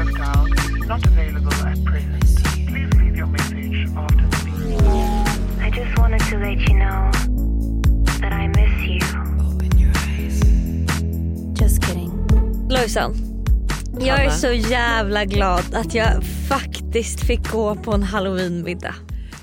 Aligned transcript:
have 0.00 0.16
dialed 0.16 0.88
not 0.88 1.06
available 1.06 1.52
at 1.52 1.84
present. 1.84 2.24
Please 2.68 2.90
leave 3.00 3.16
your 3.16 3.26
message 3.26 3.88
after 3.96 4.26
the 4.32 4.40
beep. 4.44 5.66
I 5.66 5.70
just 5.70 5.98
wanted 5.98 6.20
to 6.30 6.38
let 6.38 6.58
you 6.68 6.74
know 6.74 7.10
that 8.20 8.32
I 8.32 8.48
miss 8.48 8.74
you. 8.88 9.00
Just 11.54 11.82
kidding. 11.82 12.10
Lojsan, 12.68 13.14
jag 14.00 14.24
är 14.24 14.30
så 14.30 14.52
jävla 14.52 15.24
glad 15.24 15.74
att 15.74 15.94
jag 15.94 16.24
faktiskt 16.48 17.26
fick 17.26 17.50
gå 17.50 17.74
på 17.74 17.92
en 17.92 18.02
halloweenmiddag. 18.02 18.94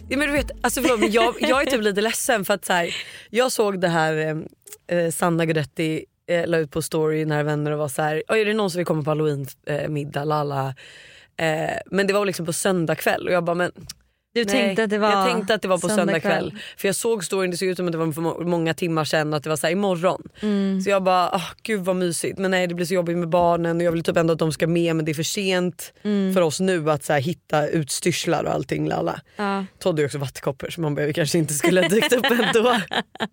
Ja, 0.09 0.17
men 0.17 0.27
du 0.27 0.33
vet, 0.33 0.51
alltså 0.61 0.81
förlåt, 0.81 1.13
jag, 1.13 1.35
jag 1.39 1.61
är 1.61 1.65
typ 1.65 1.81
lite 1.81 2.01
ledsen 2.01 2.45
för 2.45 2.53
att 2.53 2.65
så 2.65 2.73
här, 2.73 2.95
jag 3.29 3.51
såg 3.51 3.81
det 3.81 3.87
här 3.87 4.17
eh, 4.17 4.97
eh, 4.97 5.11
Sanna 5.11 5.45
Guidetti 5.45 6.05
eh, 6.27 6.47
la 6.47 6.57
ut 6.57 6.71
på 6.71 6.81
story 6.81 7.25
nära 7.25 7.43
vänner 7.43 7.71
och 7.71 7.79
var 7.79 7.87
så 7.87 8.01
här, 8.01 8.23
är 8.27 8.45
det 8.45 8.53
någon 8.53 8.71
som 8.71 8.79
vill 8.79 8.85
komma 8.85 9.03
på 9.03 9.09
halloween 9.09 9.45
eh, 9.65 9.89
middag 9.89 10.23
lala. 10.23 10.75
Eh, 11.37 11.77
men 11.85 12.07
det 12.07 12.13
var 12.13 12.25
liksom 12.25 12.45
på 12.45 12.53
söndag 12.53 12.95
kväll 12.95 13.27
och 13.27 13.33
jag 13.33 13.43
bara 13.43 13.55
men 13.55 13.71
du 14.33 14.43
nej. 14.45 14.51
tänkte 14.53 14.83
att 14.83 14.89
det 14.89 14.97
var 14.97 15.11
Jag 15.11 15.27
tänkte 15.31 15.53
att 15.53 15.61
det 15.61 15.67
var 15.67 15.77
på 15.77 15.89
söndag 15.89 16.19
kväll. 16.19 16.51
kväll. 16.51 16.59
För 16.77 16.87
jag 16.87 16.95
såg 16.95 17.23
storyn, 17.23 17.51
det 17.51 17.57
såg 17.57 17.67
ut 17.67 17.77
som 17.77 17.85
att 17.85 17.91
det 17.91 17.97
var 17.97 18.11
för 18.11 18.21
må- 18.21 18.39
många 18.43 18.73
timmar 18.73 19.03
sedan 19.05 19.33
och 19.33 19.37
att 19.37 19.43
det 19.43 19.49
var 19.49 19.57
så 19.57 19.67
här, 19.67 19.71
imorgon. 19.71 20.21
Mm. 20.41 20.81
Så 20.81 20.89
jag 20.89 21.03
bara, 21.03 21.29
oh, 21.29 21.43
gud 21.63 21.81
vad 21.85 21.95
mysigt. 21.95 22.37
Men 22.39 22.51
nej 22.51 22.67
det 22.67 22.73
blir 22.75 22.85
så 22.85 22.93
jobbigt 22.93 23.17
med 23.17 23.29
barnen 23.29 23.77
och 23.77 23.83
jag 23.83 23.91
vill 23.91 24.03
typ 24.03 24.17
ändå 24.17 24.33
att 24.33 24.39
de 24.39 24.51
ska 24.51 24.67
med 24.67 24.95
men 24.95 25.05
det 25.05 25.11
är 25.11 25.13
för 25.13 25.23
sent 25.23 25.93
Mm. 26.03 26.33
för 26.33 26.41
oss 26.41 26.59
nu 26.59 26.91
att 26.91 27.03
så 27.03 27.13
här, 27.13 27.19
hitta 27.19 27.67
utstyrslar 27.67 28.43
och 28.43 28.51
allting. 28.53 28.87
Lala. 28.87 29.21
Ja. 29.35 29.65
Todd 29.79 29.99
är 29.99 30.05
också 30.05 30.17
vattkoppor 30.17 30.69
så 30.69 30.81
man 30.81 30.95
vi 30.95 31.13
kanske 31.13 31.37
inte 31.37 31.53
skulle 31.53 31.81
ha 31.81 31.89
dykt 31.89 32.13
upp 32.13 32.25
ändå. 32.25 32.77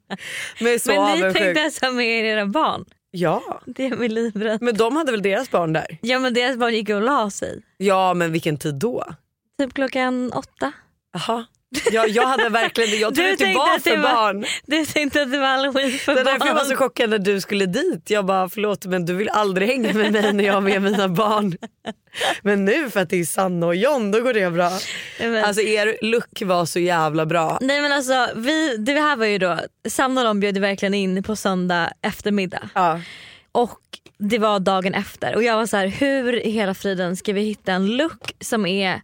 Men 0.61 0.81
så 0.81 0.91
Men 0.92 1.20
ni 1.29 1.34
tänkte 1.34 1.62
alltså 1.65 1.91
med 1.91 2.06
er 2.06 2.25
era 2.25 2.47
barn? 2.47 2.84
Ja, 3.11 3.61
Det 3.67 3.87
är 3.87 3.97
min 3.97 4.15
livrädd. 4.15 4.62
men 4.62 4.77
de 4.77 4.97
hade 4.97 5.11
väl 5.12 5.23
deras 5.23 5.51
barn 5.51 5.73
där? 5.73 5.98
Ja 6.01 6.19
men 6.19 6.34
deras 6.34 6.56
barn 6.56 6.75
gick 6.75 6.89
och 6.89 7.03
la 7.03 7.31
sig. 7.31 7.62
Ja 7.77 8.15
men 8.15 8.33
vilken 8.33 8.56
tid 8.56 8.75
då? 8.75 9.05
Typ 9.59 9.75
klockan 9.75 10.33
åtta. 10.33 10.72
Jaha. 11.15 11.45
Ja, 11.93 12.07
jag 12.07 12.27
hade 12.27 12.48
verkligen 12.48 13.01
jag 13.01 13.15
trodde 13.15 13.33
att 13.33 13.39
det 13.39 13.55
var 13.55 13.75
att 13.77 13.84
det 13.84 13.91
för 13.91 13.97
var- 13.97 14.15
barn. 14.15 14.45
Du 14.67 14.87
tänkte 14.87 15.23
att 15.23 15.33
det 15.33 15.39
var 15.39 15.47
halloween 15.47 15.91
för 15.98 16.15
Det 16.15 16.21
är 16.21 16.25
därför 16.25 16.47
jag 16.47 16.55
var 16.55 16.61
så 16.65 16.69
barn. 16.69 16.77
chockad 16.77 17.11
när 17.11 17.19
du 17.19 17.41
skulle 17.41 17.67
dit. 17.67 18.11
Jag 18.11 18.25
bara 18.27 18.48
förlåt 18.48 18.87
men 18.87 19.06
du 19.06 19.15
vill 19.15 19.29
aldrig 19.29 19.69
hänga 19.69 19.93
med 19.93 20.12
mig 20.12 20.33
när 20.33 20.45
jag 20.45 20.55
har 20.55 20.61
med 20.61 20.83
mina 20.83 21.09
barn. 21.09 21.56
Men 22.43 22.65
nu 22.65 22.91
för 22.91 23.01
att 23.01 23.11
det 23.11 23.21
är 23.21 23.25
Sanna 23.25 23.67
och 23.67 23.77
John 23.77 24.11
då 24.11 24.21
går 24.21 24.33
det 24.33 24.51
bra. 24.51 24.71
Men- 25.21 25.45
Alltså 25.45 25.62
er 25.62 25.97
look 26.03 26.43
var 26.43 26.65
så 26.67 26.79
jävla 26.79 27.27
bra. 27.27 27.59
Nej 27.61 27.81
men 27.83 27.93
alltså 27.93 28.28
vi, 28.37 28.77
det 28.77 28.93
här 29.01 29.17
var 29.17 29.27
ju 29.27 29.39
då, 29.39 29.59
Sanna 29.89 30.21
och 30.21 30.27
de 30.27 30.41
bjöd 30.41 30.59
verkligen 30.59 30.95
in 30.95 31.23
på 31.23 31.37
söndag 31.37 31.91
eftermiddag. 32.03 32.69
Ja. 32.75 33.01
Och 33.53 33.81
det 34.19 34.39
var 34.39 34.61
dagen 34.61 34.95
efter 34.95 35.34
och 35.34 35.43
jag 35.43 35.56
var 35.56 35.67
så 35.67 35.77
här: 35.77 35.87
hur 35.87 36.47
i 36.47 36.51
hela 36.51 36.75
friden 36.75 37.17
ska 37.17 37.33
vi 37.33 37.41
hitta 37.41 37.73
en 37.73 37.97
look 37.97 38.33
som 38.41 38.67
är 38.67 39.01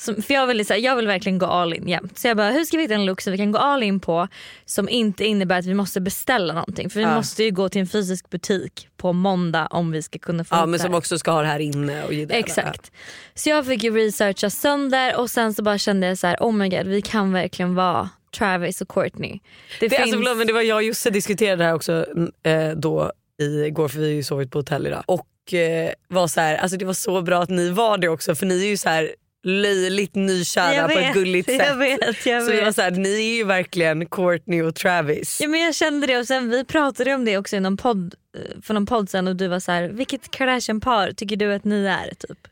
som, 0.00 0.22
för 0.22 0.34
jag 0.34 0.46
vill, 0.46 0.66
så 0.66 0.72
här, 0.72 0.80
jag 0.80 0.96
vill 0.96 1.06
verkligen 1.06 1.38
gå 1.38 1.46
all 1.46 1.74
in 1.74 1.88
jämt. 1.88 2.18
Så 2.18 2.28
jag 2.28 2.36
bara, 2.36 2.50
hur 2.50 2.64
ska 2.64 2.76
vi 2.76 2.82
hitta 2.82 2.94
en 2.94 3.06
look 3.06 3.20
som 3.20 3.30
vi 3.32 3.36
kan 3.38 3.52
gå 3.52 3.58
all 3.58 3.82
in 3.82 4.00
på 4.00 4.28
som 4.64 4.88
inte 4.88 5.24
innebär 5.24 5.58
att 5.58 5.66
vi 5.66 5.74
måste 5.74 6.00
beställa 6.00 6.54
någonting. 6.54 6.90
För 6.90 7.00
vi 7.00 7.04
Ja. 7.06 7.14
måste 7.14 7.44
ju 7.44 7.50
gå 7.50 7.68
till 7.68 7.80
en 7.80 7.86
fysisk 7.86 8.30
butik 8.30 8.88
på 8.96 9.12
måndag 9.12 9.66
om 9.66 9.90
vi 9.90 10.02
ska 10.02 10.18
kunna 10.18 10.44
få 10.44 10.54
Ja 10.56 10.66
men 10.66 10.80
som 10.80 10.94
också 10.94 11.18
ska 11.18 11.30
ha 11.30 11.42
det 11.42 11.48
här 11.48 11.58
inne 11.58 12.04
och 12.04 12.10
det. 12.10 12.22
Exakt. 12.22 12.92
Så 13.34 13.48
jag 13.50 13.66
fick 13.66 13.82
ju 13.82 13.96
researcha 13.96 14.50
sönder 14.50 15.16
och 15.20 15.30
sen 15.30 15.54
så 15.54 15.62
bara 15.62 15.78
kände 15.78 16.06
jag 16.06 16.18
så 16.18 16.26
här: 16.26 16.36
oh 16.40 16.52
my 16.52 16.68
god 16.68 16.86
vi 16.86 17.02
kan 17.02 17.32
verkligen 17.32 17.74
vara 17.74 18.08
Travis 18.38 18.80
och 18.80 18.88
Courtney. 18.88 19.30
Det, 19.30 19.40
Det, 19.80 19.90
finns... 19.90 20.00
alltså, 20.02 20.16
förlåt, 20.16 20.36
men 20.36 20.46
det 20.46 20.52
var 20.52 20.62
jag 20.62 20.76
och 20.76 20.82
Josse 20.82 21.10
diskuterade 21.10 21.56
det 21.56 21.64
här 21.64 21.74
också 21.74 22.06
eh, 22.42 22.70
då 22.76 23.12
igår 23.42 23.88
för 23.88 23.98
vi 23.98 24.04
har 24.04 24.12
ju 24.12 24.22
sovit 24.22 24.50
på 24.50 24.58
hotell 24.58 24.86
idag. 24.86 25.02
Och 25.06 25.54
eh, 25.54 25.90
var 26.08 26.26
så 26.26 26.40
här, 26.40 26.56
alltså 26.56 26.76
det 26.76 26.84
var 26.84 26.92
så 26.92 27.22
bra 27.22 27.42
att 27.42 27.48
ni 27.50 27.70
var 27.70 27.98
det 27.98 28.08
också 28.08 28.34
för 28.34 28.46
ni 28.46 28.64
är 28.64 28.68
ju 28.68 28.76
så 28.76 28.88
här 28.88 29.10
löjligt 29.42 30.14
nykära 30.14 30.88
på 30.88 30.98
ett 30.98 31.14
gulligt 31.14 31.50
sätt. 31.50 31.62
Jag 31.66 31.76
vet, 31.76 32.26
jag 32.26 32.42
Så 32.42 32.50
vi 32.52 32.60
var 32.60 32.72
så 32.72 32.82
här, 32.82 32.90
ni 32.90 33.30
är 33.32 33.36
ju 33.36 33.44
verkligen 33.44 34.06
Courtney 34.06 34.62
och 34.62 34.74
Travis. 34.74 35.38
Ja, 35.40 35.48
men 35.48 35.60
jag 35.60 35.74
kände 35.74 36.06
det 36.06 36.18
och 36.18 36.26
sen 36.26 36.50
vi 36.50 36.64
pratade 36.64 37.14
om 37.14 37.24
det 37.24 37.38
också 37.38 37.56
i 37.56 37.60
någon 37.60 37.76
podd, 37.76 38.14
eh, 38.36 38.60
för 38.62 38.74
någon 38.74 38.86
podd 38.86 39.10
sen 39.10 39.28
och 39.28 39.36
du 39.36 39.48
var 39.48 39.60
så 39.60 39.72
här: 39.72 39.88
vilket 39.88 40.30
Kardashian-par 40.30 41.12
tycker 41.12 41.36
du 41.36 41.54
att 41.54 41.64
ni 41.64 41.86
är? 41.86 42.14
Typ. 42.14 42.48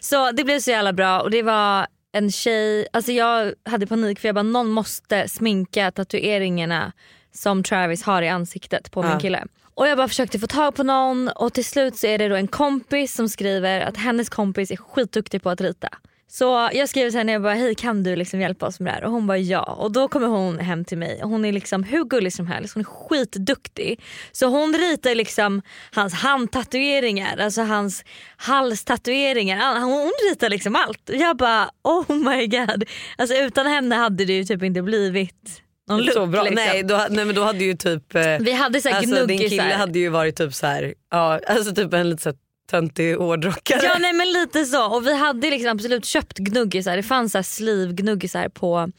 Så 0.00 0.30
det 0.30 0.44
blev 0.44 0.60
så 0.60 0.70
jävla 0.70 0.92
bra 0.92 1.20
och 1.20 1.30
det 1.30 1.42
var 1.42 1.86
en 2.12 2.32
tjej, 2.32 2.86
alltså 2.92 3.12
jag 3.12 3.52
hade 3.64 3.86
panik 3.86 4.20
för 4.20 4.28
jag 4.28 4.34
bara 4.34 4.42
någon 4.42 4.68
måste 4.70 5.28
sminka 5.28 5.90
tatueringarna 5.90 6.92
som 7.34 7.62
Travis 7.62 8.02
har 8.02 8.22
i 8.22 8.28
ansiktet 8.28 8.90
på 8.90 9.04
Ja. 9.04 9.08
min 9.10 9.20
kille. 9.20 9.44
Och 9.74 9.88
jag 9.88 9.96
bara 9.96 10.08
försökte 10.08 10.38
få 10.38 10.46
tag 10.46 10.74
på 10.74 10.82
någon 10.82 11.28
och 11.28 11.52
till 11.52 11.64
slut 11.64 11.96
så 11.96 12.06
är 12.06 12.18
det 12.18 12.28
då 12.28 12.34
en 12.34 12.48
kompis 12.48 13.14
som 13.14 13.28
skriver 13.28 13.80
att 13.80 13.96
hennes 13.96 14.28
kompis 14.28 14.70
är 14.70 14.76
skitduktig 14.76 15.42
på 15.42 15.50
att 15.50 15.60
rita. 15.60 15.88
Så 16.28 16.70
jag 16.72 16.88
skriver 16.88 17.10
till 17.10 17.18
henne 17.18 17.32
jag 17.32 17.42
bara 17.42 17.54
hej 17.54 17.74
kan 17.74 18.02
du 18.02 18.16
liksom 18.16 18.40
hjälpa 18.40 18.66
oss 18.66 18.80
med 18.80 18.92
det 18.92 18.94
här? 18.94 19.04
Och 19.04 19.10
hon 19.10 19.26
bara 19.26 19.38
ja. 19.38 19.62
Och 19.62 19.92
då 19.92 20.08
kommer 20.08 20.26
hon 20.26 20.58
hem 20.58 20.84
till 20.84 20.98
mig 20.98 21.22
och 21.22 21.30
hon 21.30 21.44
är 21.44 21.52
liksom 21.52 21.82
hur 21.82 22.04
gullig 22.04 22.32
som 22.32 22.46
helst. 22.46 22.74
Hon 22.74 22.80
är 22.80 22.84
skitduktig. 22.84 24.00
Så 24.32 24.46
hon 24.46 24.74
ritar 24.74 25.14
liksom 25.14 25.62
hans 25.92 26.14
handtatueringar, 26.14 27.38
alltså 27.38 27.62
hans 27.62 28.04
halstatueringar. 28.36 29.80
Hon 29.80 30.12
ritar 30.30 30.48
liksom 30.50 30.76
allt. 30.76 31.08
Och 31.08 31.16
jag 31.16 31.36
bara 31.36 31.70
oh 31.84 32.12
my 32.16 32.46
god. 32.46 32.84
Alltså 33.18 33.36
utan 33.36 33.66
henne 33.66 33.94
hade 33.94 34.24
det 34.24 34.32
ju 34.32 34.44
typ 34.44 34.62
inte 34.62 34.82
blivit 34.82 35.62
någon 35.88 36.02
look. 36.02 36.14
så 36.14 36.26
bra. 36.26 36.42
liksom. 36.42 36.64
Nej, 36.64 36.82
då, 36.82 37.06
nej 37.10 37.24
men 37.24 37.34
då 37.34 37.42
hade 37.42 37.64
ju 37.64 37.74
typ 37.74 38.14
eh, 38.14 38.22
Vi 38.40 38.52
hade 38.52 38.80
så 38.80 38.88
här 38.88 38.98
alltså, 38.98 39.26
din 39.26 39.38
kille 39.38 39.62
hade 39.62 39.98
ju 39.98 40.08
varit 40.08 40.36
typ 40.36 40.54
så 40.54 40.66
här, 40.66 40.94
ja, 41.10 41.40
alltså 41.46 41.74
typ 41.74 41.94
en 41.94 42.10
lite 42.10 42.22
så 42.22 42.28
här 42.28 42.36
töntig 42.66 43.14
hårdrockare. 43.16 43.80
Ja 43.82 43.96
nej 43.98 44.12
men 44.12 44.32
lite 44.32 44.64
så 44.64 44.86
och 44.96 45.06
vi 45.06 45.16
hade 45.16 45.50
liksom 45.50 45.70
absolut 45.70 46.04
köpt 46.04 46.38
gnuggisar. 46.38 46.96
Det 46.96 47.02
fanns 47.02 47.32
så 47.32 47.38
här 47.38 47.42
sleeve-gnuggisar 47.42 48.48
på 48.48 48.90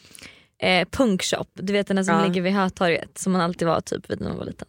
eh, 0.63 0.87
Punkshop. 0.91 1.49
Du 1.53 1.73
vet 1.73 1.87
den 1.87 2.05
som 2.05 2.15
Ja. 2.15 2.25
ligger 2.25 2.41
vid 2.41 2.53
Hötorget 2.53 3.17
som 3.17 3.31
man 3.33 3.41
alltid 3.41 3.67
var 3.67 3.81
typ 3.81 4.09
vid 4.09 4.21
när 4.21 4.27
man 4.29 4.37
var 4.37 4.45
liten. 4.45 4.67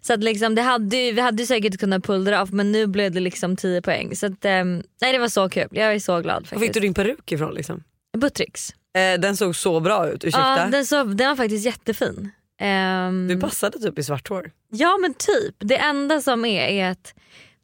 Så 0.00 0.12
att 0.12 0.24
liksom, 0.24 0.54
det 0.54 0.62
hade, 0.62 1.12
vi 1.12 1.20
hade 1.20 1.46
säkert 1.46 1.78
kunnat 1.80 2.04
pulla 2.04 2.30
det 2.30 2.40
av 2.40 2.54
men 2.54 2.72
nu 2.72 2.86
blev 2.86 3.12
det 3.12 3.20
liksom 3.20 3.56
10 3.56 3.82
poäng. 3.82 4.16
Så 4.16 4.26
att, 4.26 4.44
ehm, 4.44 4.82
nej 5.00 5.12
det 5.12 5.18
var 5.18 5.28
så 5.28 5.48
kul. 5.48 5.68
Jag 5.70 5.94
är 5.94 5.98
så 5.98 6.20
glad 6.20 6.34
Var 6.34 6.40
faktiskt. 6.40 6.60
fick 6.60 6.74
du 6.74 6.80
din 6.80 6.94
peruk 6.94 7.32
ifrån 7.32 7.54
liksom? 7.54 7.82
Buttricks. 8.16 8.70
Eh, 8.98 9.20
den 9.20 9.36
såg 9.36 9.56
så 9.56 9.80
bra 9.80 10.08
ut, 10.08 10.24
ursäkta. 10.24 10.58
Ja 10.60 10.66
den, 10.70 10.86
så, 10.86 11.04
den 11.04 11.28
var 11.28 11.36
faktiskt 11.36 11.64
jättefin. 11.66 12.30
Ehm, 12.60 13.28
Du 13.28 13.40
passade 13.40 13.78
typ 13.78 13.98
i 13.98 14.02
svart 14.02 14.28
hår. 14.28 14.50
Ja 14.70 14.98
men 15.02 15.14
typ. 15.14 15.54
Det 15.58 15.76
enda 15.76 16.20
som 16.20 16.44
är 16.44 16.62
är 16.68 16.90
att 16.90 17.14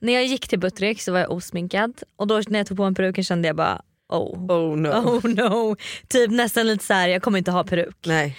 när 0.03 0.13
jag 0.13 0.27
gick 0.27 0.49
till 0.49 0.59
Buttricks 0.59 1.05
så 1.05 1.13
var 1.13 1.19
jag 1.21 1.31
osminkad 1.31 1.93
och 2.17 2.27
då 2.27 2.43
när 2.49 2.59
jag 2.59 2.67
tog 2.67 2.77
på 2.77 2.85
mig 2.85 2.95
peruken 2.95 3.25
kände 3.25 3.49
jag 3.49 3.57
bara 3.57 3.83
oh. 4.09 4.51
Oh 4.51 4.77
no. 4.77 4.89
Oh 4.89 5.27
no. 5.29 5.77
Typ 6.09 6.31
nästan 6.31 6.67
lite 6.67 6.85
så 6.85 6.95
här, 6.95 7.09
jag 7.09 7.23
kommer 7.23 7.39
inte 7.39 7.51
ha 7.51 7.65
peruk. 7.65 7.97
Nej. 8.07 8.37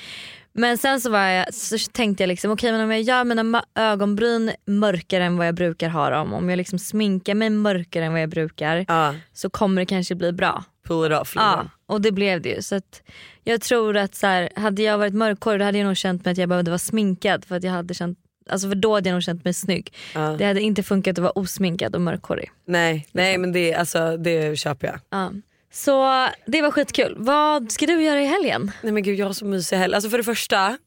Men 0.56 0.78
sen 0.78 1.02
så, 1.02 1.10
var 1.10 1.20
jag, 1.20 1.54
så 1.54 1.78
tänkte 1.92 2.24
jag 2.24 2.28
liksom 2.28 2.52
okej 2.52 2.72
men 2.72 2.82
om 2.82 2.92
jag 2.92 3.02
gör 3.02 3.24
mina 3.24 3.64
ögonbryn 3.76 4.52
mörkare 4.68 5.24
än 5.24 5.38
vad 5.38 5.48
jag 5.48 5.56
brukar 5.56 5.90
ha 5.90 6.10
dem. 6.10 6.34
Om 6.34 6.50
jag 6.50 6.58
liksom 6.58 6.80
sminkar 6.80 7.36
mig 7.36 7.50
mörkare 7.50 8.06
än 8.06 8.12
vad 8.12 8.22
jag 8.22 8.30
brukar 8.30 8.86
Ja, 8.88 9.16
så 9.34 9.50
kommer 9.50 9.82
det 9.82 9.86
kanske 9.86 10.16
bli 10.16 10.32
bra. 10.32 10.64
pull 10.88 11.12
it 11.12 11.20
off. 11.20 11.34
Ja, 11.36 11.52
Liksom. 11.52 11.70
och 11.86 12.02
det 12.02 12.12
blev 12.12 12.42
det 12.42 12.50
ju. 12.50 12.62
Så 12.62 12.82
jag 13.44 13.62
tror 13.62 13.98
att 13.98 14.16
så 14.16 14.28
här, 14.28 14.50
hade 14.56 14.82
jag 14.82 14.98
varit 14.98 15.14
mörkhårig 15.14 15.66
hade 15.66 15.78
jag 15.78 15.86
nog 15.86 15.98
känt 15.98 16.26
mig 16.26 16.32
att 16.32 16.38
jag 16.38 16.50
behövde 16.50 16.72
vara 16.72 16.80
sminkad 16.80 17.46
för 17.46 17.56
att 17.56 17.64
jag 17.64 17.72
hade 17.72 17.94
känt 17.94 18.20
Alltså 18.50 18.68
för 18.70 18.76
då 18.76 18.94
hade 18.94 19.10
jag 19.10 19.14
nog 19.14 19.24
känt 19.24 19.44
mig 19.44 19.54
snygg. 19.54 19.94
Ja. 20.14 20.36
Det 20.38 20.46
hade 20.46 20.62
inte 20.62 20.84
funkat 20.84 21.18
att 21.18 21.22
vara 21.24 21.32
osminkad 21.32 21.96
och 21.96 22.02
mörkhårig. 22.02 22.52
Nej, 22.66 23.08
nej 23.12 23.38
men 23.38 23.52
det, 23.52 23.74
alltså, 23.74 24.18
det 24.18 24.60
köper 24.60 24.88
jag. 24.88 25.00
Ja. 25.10 25.32
Så 25.72 26.28
det 26.46 26.62
var 26.62 26.72
skitkul. 26.72 27.16
Vad 27.18 27.72
ska 27.72 27.86
du 27.86 28.04
göra 28.04 28.22
i 28.22 28.26
helgen? 28.26 28.72
Nej 28.82 28.92
men 28.94 29.04
gud 29.04 29.20
jag 29.20 29.26
har 29.26 29.34
så 29.34 29.46
mysig 29.46 29.78
helg. 29.78 29.94
Alltså 29.94 30.10
för 30.10 30.18
det 30.18 30.24
första, 30.24 30.78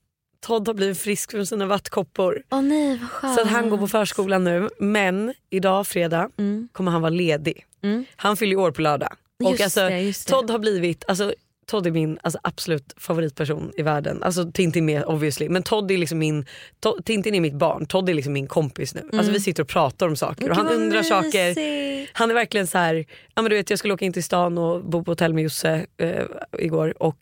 Todd 0.46 0.66
har 0.68 0.74
blivit 0.74 0.98
frisk 0.98 1.30
från 1.30 1.46
sina 1.46 1.66
vattkoppor. 1.66 2.42
Åh 2.50 2.62
nej 2.62 2.98
vad 3.00 3.10
skönt. 3.10 3.34
Så 3.34 3.42
att 3.42 3.48
han 3.48 3.70
går 3.70 3.78
på 3.78 3.88
förskolan 3.88 4.44
nu. 4.44 4.68
Men 4.78 5.34
idag 5.50 5.86
fredag 5.86 6.30
Mm. 6.38 6.68
kommer 6.72 6.90
han 6.92 7.00
vara 7.02 7.10
ledig. 7.10 7.64
Mm. 7.82 8.04
Han 8.16 8.36
fyller 8.36 8.56
år 8.56 8.70
på 8.70 8.82
lördag. 8.82 9.12
Och 9.44 9.50
Just 9.50 9.62
alltså, 9.64 9.90
just 9.90 10.26
det. 10.26 10.32
Todd 10.32 10.50
har 10.50 10.58
blivit, 10.58 11.04
alltså, 11.08 11.34
Todd 11.66 11.86
är 11.86 11.90
min 11.90 12.18
alltså, 12.22 12.38
absolut 12.42 12.94
favoritperson 12.96 13.72
i 13.76 13.82
världen. 13.82 14.22
Alltså 14.22 14.52
Tintin 14.52 14.84
med 14.84 15.04
obviously. 15.04 15.48
Men 15.48 15.62
Todd 15.62 15.90
är 15.90 15.98
liksom 15.98 16.18
min, 16.18 16.46
to, 16.80 17.02
Tintin 17.04 17.34
är 17.34 17.40
mitt 17.40 17.54
barn, 17.54 17.86
Todd 17.86 18.08
är 18.08 18.14
liksom 18.14 18.32
min 18.32 18.46
kompis 18.46 18.94
nu. 18.94 19.08
Alltså 19.12 19.32
vi 19.32 19.40
sitter 19.40 19.62
och 19.62 19.68
pratar 19.68 20.08
om 20.08 20.16
saker 20.16 20.50
och 20.50 20.56
han 20.56 20.66
Mm. 20.66 20.82
Undrar 20.82 21.02
saker. 21.02 21.48
mysigt. 21.48 22.10
Han 22.14 22.30
är 22.30 22.34
verkligen 22.34 22.66
så 22.66 22.78
här, 22.78 23.04
ja 23.34 23.42
men 23.42 23.50
du 23.50 23.56
vet 23.56 23.70
jag 23.70 23.78
skulle 23.78 23.94
åka 23.94 24.04
in 24.04 24.12
till 24.12 24.24
stan 24.24 24.58
och 24.58 24.84
bo 24.84 25.04
på 25.04 25.10
hotell 25.10 25.34
med 25.34 25.44
Josse 25.44 25.86
eh, 25.96 26.24
igår 26.58 27.02
och 27.02 27.18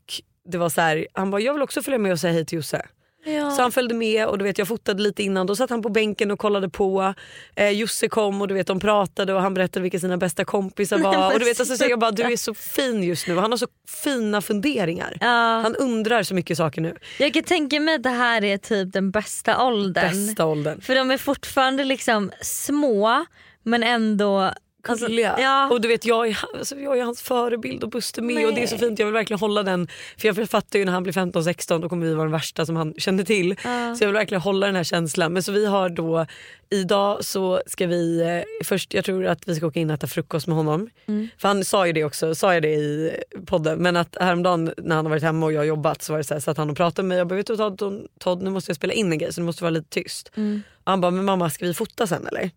det 0.48 0.58
var 0.58 0.68
så 0.68 0.80
här, 0.80 1.06
han 1.12 1.30
bara 1.30 1.40
jag 1.40 1.52
vill 1.52 1.62
också 1.62 1.82
följa 1.82 1.98
med 1.98 2.12
och 2.12 2.20
säga 2.20 2.32
hej 2.32 2.44
till 2.46 2.56
Josse. 2.56 2.86
Ja. 3.24 3.50
Så 3.50 3.62
han 3.62 3.72
följde 3.72 3.94
med 3.94 4.26
och 4.26 4.38
du 4.38 4.44
vet 4.44 4.58
jag 4.58 4.68
fotade 4.68 5.02
lite 5.02 5.22
innan, 5.22 5.46
då 5.46 5.56
satt 5.56 5.70
han 5.70 5.82
på 5.82 5.88
bänken 5.88 6.30
och 6.30 6.38
kollade 6.38 6.68
på. 6.68 7.14
Eh, 7.56 7.70
Josse 7.70 8.08
kom 8.08 8.40
och 8.40 8.48
du 8.48 8.54
vet 8.54 8.66
de 8.66 8.80
pratade 8.80 9.34
och 9.34 9.40
han 9.42 9.54
berättade 9.54 9.82
vilka 9.82 9.98
sina 9.98 10.16
bästa 10.16 10.44
kompisar 10.44 10.98
var. 11.02 11.32
och 11.32 11.38
du 11.38 11.44
vet 11.44 11.60
alltså, 11.60 11.76
så 11.76 11.84
jag 11.88 11.98
bara 11.98 12.10
du 12.10 12.22
är 12.22 12.36
så 12.36 12.54
fin 12.54 13.02
just 13.02 13.28
nu 13.28 13.36
han 13.36 13.50
har 13.50 13.58
så 13.58 13.66
fina 14.04 14.40
funderingar. 14.40 15.16
Ja. 15.20 15.60
Han 15.62 15.76
undrar 15.76 16.22
så 16.22 16.34
mycket 16.34 16.56
saker 16.56 16.80
nu. 16.80 16.96
Jag 17.18 17.34
kan 17.34 17.42
tänka 17.42 17.80
mig 17.80 17.94
att 17.94 18.02
det 18.02 18.08
här 18.10 18.44
är 18.44 18.58
typ 18.58 18.92
den 18.92 19.10
bästa 19.10 19.64
åldern. 19.66 20.26
Bästa 20.26 20.46
åldern. 20.46 20.80
För 20.80 20.94
de 20.94 21.10
är 21.10 21.18
fortfarande 21.18 21.84
liksom 21.84 22.32
små 22.40 23.26
men 23.62 23.82
ändå 23.82 24.52
Alltså, 24.88 25.06
gulliga. 25.06 25.36
ja. 25.38 25.68
Och 25.70 25.80
du 25.80 25.88
vet 25.88 26.04
jag 26.04 26.28
är, 26.28 26.38
alltså, 26.58 26.76
jag 26.76 26.98
är 26.98 27.04
hans 27.04 27.22
förebild 27.22 27.82
och 27.82 27.90
Buster 27.90 28.22
med 28.22 28.46
och 28.46 28.54
det 28.54 28.62
är 28.62 28.66
så 28.66 28.76
Nej. 28.76 28.84
fint. 28.88 28.98
Jag 28.98 29.06
vill 29.06 29.14
verkligen 29.14 29.40
hålla 29.40 29.62
den. 29.62 29.88
För 30.18 30.28
jag 30.28 30.50
fattar 30.50 30.78
ju 30.78 30.84
när 30.84 30.92
han 30.92 31.02
blir 31.02 31.12
15-16 31.12 31.80
då 31.80 31.88
kommer 31.88 32.06
vi 32.06 32.14
vara 32.14 32.24
den 32.24 32.32
värsta 32.32 32.66
som 32.66 32.76
han 32.76 32.94
kände 32.98 33.24
till. 33.24 33.56
Ja. 33.64 33.94
Så 33.94 34.04
jag 34.04 34.08
vill 34.08 34.14
verkligen 34.14 34.40
hålla 34.42 34.66
den 34.66 34.76
här 34.76 34.84
känslan. 34.84 35.32
Men 35.32 35.42
så 35.42 35.52
vi 35.52 35.66
har 35.66 35.88
då 35.88 36.26
idag 36.70 37.24
så 37.24 37.62
ska 37.66 37.86
vi 37.86 38.20
eh, 38.20 38.64
först 38.64 38.94
jag 38.94 39.04
tror 39.04 39.26
att 39.26 39.48
vi 39.48 39.54
ska 39.54 39.66
åka 39.66 39.80
in 39.80 39.90
och 39.90 39.94
äta 39.94 40.06
frukost 40.06 40.46
med 40.46 40.56
honom. 40.56 40.90
Mm. 41.06 41.28
För 41.38 41.48
han 41.48 41.64
sa 41.64 41.86
ju 41.86 41.92
det 41.92 42.04
också, 42.04 42.34
sa 42.34 42.54
jag 42.54 42.62
det 42.62 42.74
i 42.74 43.12
podden. 43.46 43.78
Men 43.78 43.96
att 43.96 44.16
häromdagen 44.20 44.74
när 44.76 44.96
han 44.96 45.04
har 45.04 45.10
varit 45.10 45.22
hemma 45.22 45.46
och 45.46 45.52
jag 45.52 45.60
har 45.60 45.64
jobbat 45.64 46.02
så 46.02 46.12
var 46.12 46.18
det 46.18 46.24
så 46.24 46.34
här, 46.34 46.40
satt 46.40 46.56
han 46.56 46.70
och 46.70 46.76
pratade 46.76 47.02
med 47.02 47.08
mig. 47.08 47.18
Jag 47.18 47.26
bara 47.26 47.34
vet 47.36 47.46
du 47.46 47.56
Todd, 47.56 48.06
Todd 48.18 48.42
nu 48.42 48.50
måste 48.50 48.70
jag 48.70 48.76
spela 48.76 48.92
in 48.92 49.12
en 49.12 49.18
grej 49.18 49.32
så 49.32 49.40
du 49.40 49.44
måste 49.44 49.64
vara 49.64 49.70
lite 49.70 49.88
tyst. 49.88 50.30
Mm. 50.36 50.62
Och 50.84 50.90
han 50.90 51.00
bara 51.00 51.10
men 51.10 51.24
mamma 51.24 51.50
ska 51.50 51.66
vi 51.66 51.74
fota 51.74 52.06
sen 52.06 52.26
eller? 52.26 52.50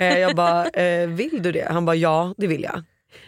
Eh, 0.00 0.18
jag 0.18 0.36
bara 0.36 0.68
eh, 0.68 1.08
vill 1.08 1.42
du 1.42 1.52
det? 1.52 1.66
Han 1.70 1.84
bara 1.84 1.96
ja 1.96 2.34
det 2.36 2.46
vill 2.46 2.62
jag. 2.62 2.84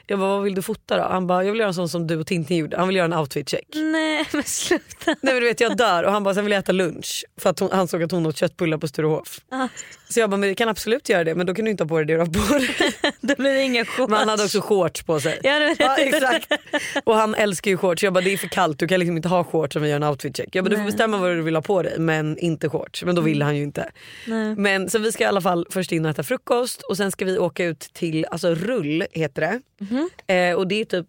Jag 0.07 0.19
bara 0.19 0.29
vad 0.29 0.43
vill 0.43 0.55
du 0.55 0.63
fota 0.63 0.97
då? 0.97 1.03
Han 1.03 1.27
bara 1.27 1.45
jag 1.45 1.53
vill 1.53 1.59
göra 1.59 1.69
en 1.69 1.75
sån 1.75 1.89
som 1.89 2.07
du 2.07 2.17
och 2.17 2.27
Tintin 2.27 2.57
gjorde. 2.57 2.77
Han 2.77 2.89
vill 2.89 2.97
göra 2.97 3.05
en 3.05 3.15
outfit 3.15 3.49
check. 3.49 3.67
Nej 3.75 4.25
men 4.33 4.43
sluta. 4.43 4.85
Nej 5.07 5.17
men 5.21 5.35
du 5.35 5.41
vet 5.41 5.61
jag 5.61 5.77
dör 5.77 6.05
och 6.05 6.13
han 6.13 6.23
bara 6.23 6.35
sen 6.35 6.45
vill 6.45 6.53
jag 6.53 6.59
äta 6.59 6.73
lunch. 6.73 7.25
För 7.41 7.51
att 7.51 7.59
hon, 7.59 7.69
han 7.73 7.89
såg 7.89 8.03
att 8.03 8.13
hon 8.13 8.27
åt 8.27 8.37
köttbullar 8.37 8.79
på 8.79 8.89
Sturehof. 8.89 9.41
Ah. 9.51 9.69
Så 10.09 10.21
jag 10.21 10.31
bara 10.31 10.37
men 10.37 10.49
vi 10.49 10.55
kan 10.55 10.69
absolut 10.69 11.09
göra 11.09 11.25
det 11.25 11.35
men 11.35 11.47
då 11.47 11.55
kan 11.55 11.65
du 11.65 11.71
inte 11.71 11.85
ha 11.85 11.89
på 11.89 11.97
dig 11.97 12.07
det 12.07 12.13
du 12.13 12.19
har 12.19 12.27
på 12.27 12.59
dig. 12.59 12.93
Det 13.21 13.39
blir 13.39 13.55
inga 13.55 13.85
shorts. 13.85 14.11
Men 14.11 14.19
han 14.19 14.29
hade 14.29 14.45
också 14.45 14.61
shorts 14.61 15.03
på 15.03 15.21
sig. 15.21 15.41
Ja, 15.43 15.59
det 15.59 15.67
det. 15.67 15.77
Ja, 15.79 15.97
exakt. 15.97 16.53
Och 17.05 17.15
han 17.15 17.35
älskar 17.35 17.71
ju 17.71 17.77
shorts. 17.77 18.03
Jag 18.03 18.13
bara 18.13 18.25
det 18.25 18.33
är 18.33 18.37
för 18.37 18.49
kallt, 18.49 18.79
du 18.79 18.89
kan 18.89 19.01
liksom 19.01 19.17
inte 19.17 19.29
ha 19.29 19.45
shorts 19.45 19.77
om 19.77 19.83
vi 19.83 19.89
gör 19.89 19.97
en 19.97 20.03
outfit 20.03 20.37
check. 20.37 20.49
Jag 20.53 20.65
bara 20.65 20.69
du 20.71 20.77
får 20.77 20.83
Nej. 20.83 20.93
bestämma 20.93 21.19
vad 21.19 21.31
du 21.31 21.43
vill 21.43 21.55
ha 21.55 21.63
på 21.63 21.83
dig 21.83 21.99
men 21.99 22.39
inte 22.39 22.69
shorts. 22.69 23.05
Men 23.05 23.15
då 23.15 23.23
ville 23.23 23.45
han 23.45 23.57
ju 23.57 23.63
inte. 23.63 23.91
Nej. 24.27 24.55
Men 24.57 24.91
så 24.91 24.99
vi 24.99 25.13
ska 25.13 25.25
i 25.25 25.27
alla 25.27 25.41
fall 25.41 25.67
först 25.71 25.93
in 25.93 26.05
och 26.05 26.11
äta 26.11 26.23
frukost 26.23 26.83
och 26.83 26.97
sen 26.97 27.13
ska 27.13 27.25
vi 27.25 27.39
åka 27.39 27.65
ut 27.65 27.81
till, 27.81 28.25
alltså 28.25 28.55
Rull 28.55 29.05
heter 29.13 29.43
det. 29.43 29.61
Mhm. 29.91 30.11
Eh, 30.27 30.55
och 30.55 30.69
det 30.69 30.75
är 30.81 30.85
typ, 30.85 31.07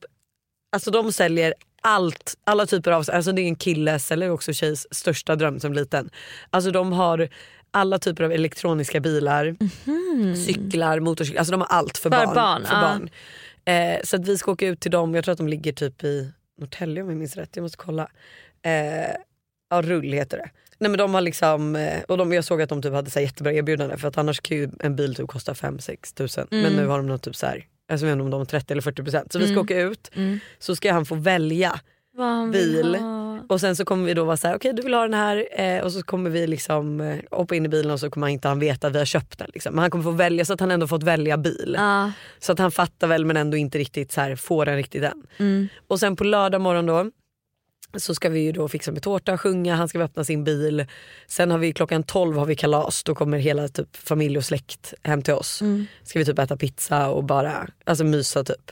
alltså 0.76 0.92
de 0.92 1.12
säljer 1.14 1.54
allt, 1.82 2.38
alla 2.44 2.66
typer 2.66 2.92
av, 2.92 3.06
alltså 3.14 3.32
det 3.32 3.42
är 3.42 3.48
en 3.48 3.56
killes 3.56 4.12
eller 4.12 4.30
också 4.30 4.54
tjejs 4.54 4.88
största 4.92 5.36
dröm 5.36 5.60
som 5.60 5.74
liten. 5.74 6.10
Alltså 6.50 6.72
de 6.72 6.92
har 6.94 7.30
alla 7.72 8.00
typer 8.00 8.24
av 8.24 8.32
elektroniska 8.32 9.00
bilar, 9.00 9.56
cyklar, 10.46 11.00
motorcyklar, 11.00 11.40
alltså 11.40 11.52
de 11.52 11.62
har 11.62 11.68
allt 11.68 11.98
för. 11.98 12.10
För 12.10 12.26
barn. 12.26 12.36
barn, 12.36 12.66
för 12.66 12.82
barn. 12.82 13.10
Eh, 13.66 14.00
så 14.04 14.16
att 14.16 14.28
vi 14.28 14.38
ska 14.38 14.52
åka 14.52 14.68
ut 14.68 14.80
till 14.80 14.92
dem, 14.92 15.16
jag 15.16 15.24
tror 15.24 15.32
att 15.32 15.38
de 15.38 15.48
ligger 15.48 15.74
typ 15.74 16.04
i 16.04 16.32
Norrtälje 16.60 17.04
om 17.04 17.10
jag 17.10 17.18
minns 17.18 17.36
rätt, 17.36 17.50
jag 17.56 17.64
måste 17.64 17.78
kolla. 17.78 18.08
Eh, 18.66 19.16
ja 19.70 19.82
Rull 19.82 20.12
heter 20.14 20.38
det. 20.38 20.50
Nej 20.78 20.90
men 20.90 20.98
de 20.98 21.14
har 21.14 21.22
liksom, 21.22 21.76
eh, 21.76 22.02
och 22.08 22.18
de, 22.18 22.34
jag 22.34 22.44
såg 22.44 22.62
att 22.62 22.70
de 22.70 22.82
typ 22.82 22.94
hade 22.94 23.12
så 23.12 23.20
jättebra 23.20 23.54
erbjudande 23.54 23.98
för 23.98 24.08
att 24.08 24.18
annars 24.18 24.42
kan 24.42 24.58
ju 24.58 24.70
en 24.80 24.96
bil 24.96 25.16
typ 25.16 25.28
kosta 25.28 25.54
5-6 25.54 26.14
tusen. 26.14 26.48
Men 26.52 26.60
Mm. 26.60 26.74
nu 26.76 26.88
har 26.88 26.98
de 26.98 27.08
nog 27.08 27.22
typ 27.22 27.36
så 27.36 27.46
här, 27.46 27.66
alltså 27.94 28.06
jag 28.06 28.12
vet 28.12 28.14
inte 28.14 28.24
om 28.24 28.30
de 28.32 28.38
har 28.38 28.46
30 28.46 28.74
eller 28.74 28.82
40 28.82 29.04
procent. 29.04 29.32
Så 29.32 29.40
vi 29.40 29.46
ska 29.46 29.52
Mm. 29.54 29.64
åka 29.64 29.80
ut, 29.82 30.12
Mm. 30.16 30.40
så 30.60 30.76
ska 30.76 30.94
han 30.94 31.06
få 31.06 31.16
välja. 31.16 31.80
Bil. 32.52 32.98
Och 33.50 33.60
sen 33.60 33.76
så 33.76 33.86
kommer 33.86 34.06
vi 34.06 34.14
då 34.14 34.24
vara 34.24 34.38
så 34.38 34.48
här: 34.48 34.56
okej 34.56 34.74
du 34.74 34.82
vill 34.82 34.94
ha 34.94 35.02
den 35.02 35.14
här 35.14 35.48
eh, 35.62 35.84
och 35.84 35.92
så 35.92 36.04
kommer 36.04 36.30
vi 36.30 36.48
liksom 36.48 37.02
eh, 37.02 37.18
hoppa 37.32 37.56
in 37.56 37.66
i 37.66 37.70
bilen 37.70 37.92
och 37.92 38.00
så 38.00 38.10
kommer 38.10 38.28
han 38.28 38.32
inte 38.32 38.48
han 38.48 38.60
veta 38.60 38.88
att 38.88 38.94
vi 38.94 38.98
har 38.98 39.06
köpt 39.06 39.40
den. 39.40 39.50
Liksom. 39.54 39.76
Men 39.76 39.82
han 39.82 39.92
kommer 39.92 40.04
få 40.04 40.12
välja 40.12 40.46
så 40.46 40.54
att 40.54 40.60
han 40.60 40.72
ändå 40.72 40.88
fått 40.88 41.04
välja 41.04 41.38
bil. 41.38 41.76
Ja. 41.78 42.12
Så 42.40 42.52
att 42.52 42.60
han 42.60 42.72
fattar 42.72 43.08
väl 43.08 43.26
men 43.26 43.38
ändå 43.38 43.58
inte 43.58 43.78
riktigt 43.78 44.12
så 44.12 44.22
här, 44.22 44.36
får 44.36 44.66
den 44.66 44.76
riktigt 44.76 45.04
än. 45.04 45.24
Mm. 45.38 45.68
Och 45.88 46.00
sen 46.00 46.16
på 46.16 46.24
lördag 46.24 46.62
morgon 46.62 46.86
då 46.86 47.12
så 47.96 48.16
ska 48.16 48.30
vi 48.30 48.40
ju 48.40 48.52
då 48.52 48.68
fixa 48.68 48.92
med 48.92 49.04
tårta, 49.04 49.38
sjunga, 49.38 49.76
han 49.76 49.90
ska 49.90 50.00
öppna 50.00 50.24
sin 50.24 50.44
bil. 50.44 50.86
Sen 51.28 51.52
har 51.52 51.58
vi 51.58 51.74
klockan 51.74 52.04
12 52.04 52.38
har 52.38 52.46
vi 52.46 52.56
kalas, 52.56 53.04
då 53.04 53.16
kommer 53.16 53.38
hela 53.38 53.68
typ 53.68 53.96
familj 53.96 54.38
och 54.38 54.46
släkt 54.46 54.94
hem 55.04 55.22
till 55.22 55.34
oss. 55.34 55.62
Mm. 55.62 55.86
Ska 56.04 56.20
vi 56.20 56.26
typ 56.26 56.40
äta 56.40 56.58
pizza 56.58 57.10
och 57.10 57.24
bara 57.24 57.68
alltså 57.84 58.04
mysa 58.04 58.44
typ. 58.44 58.72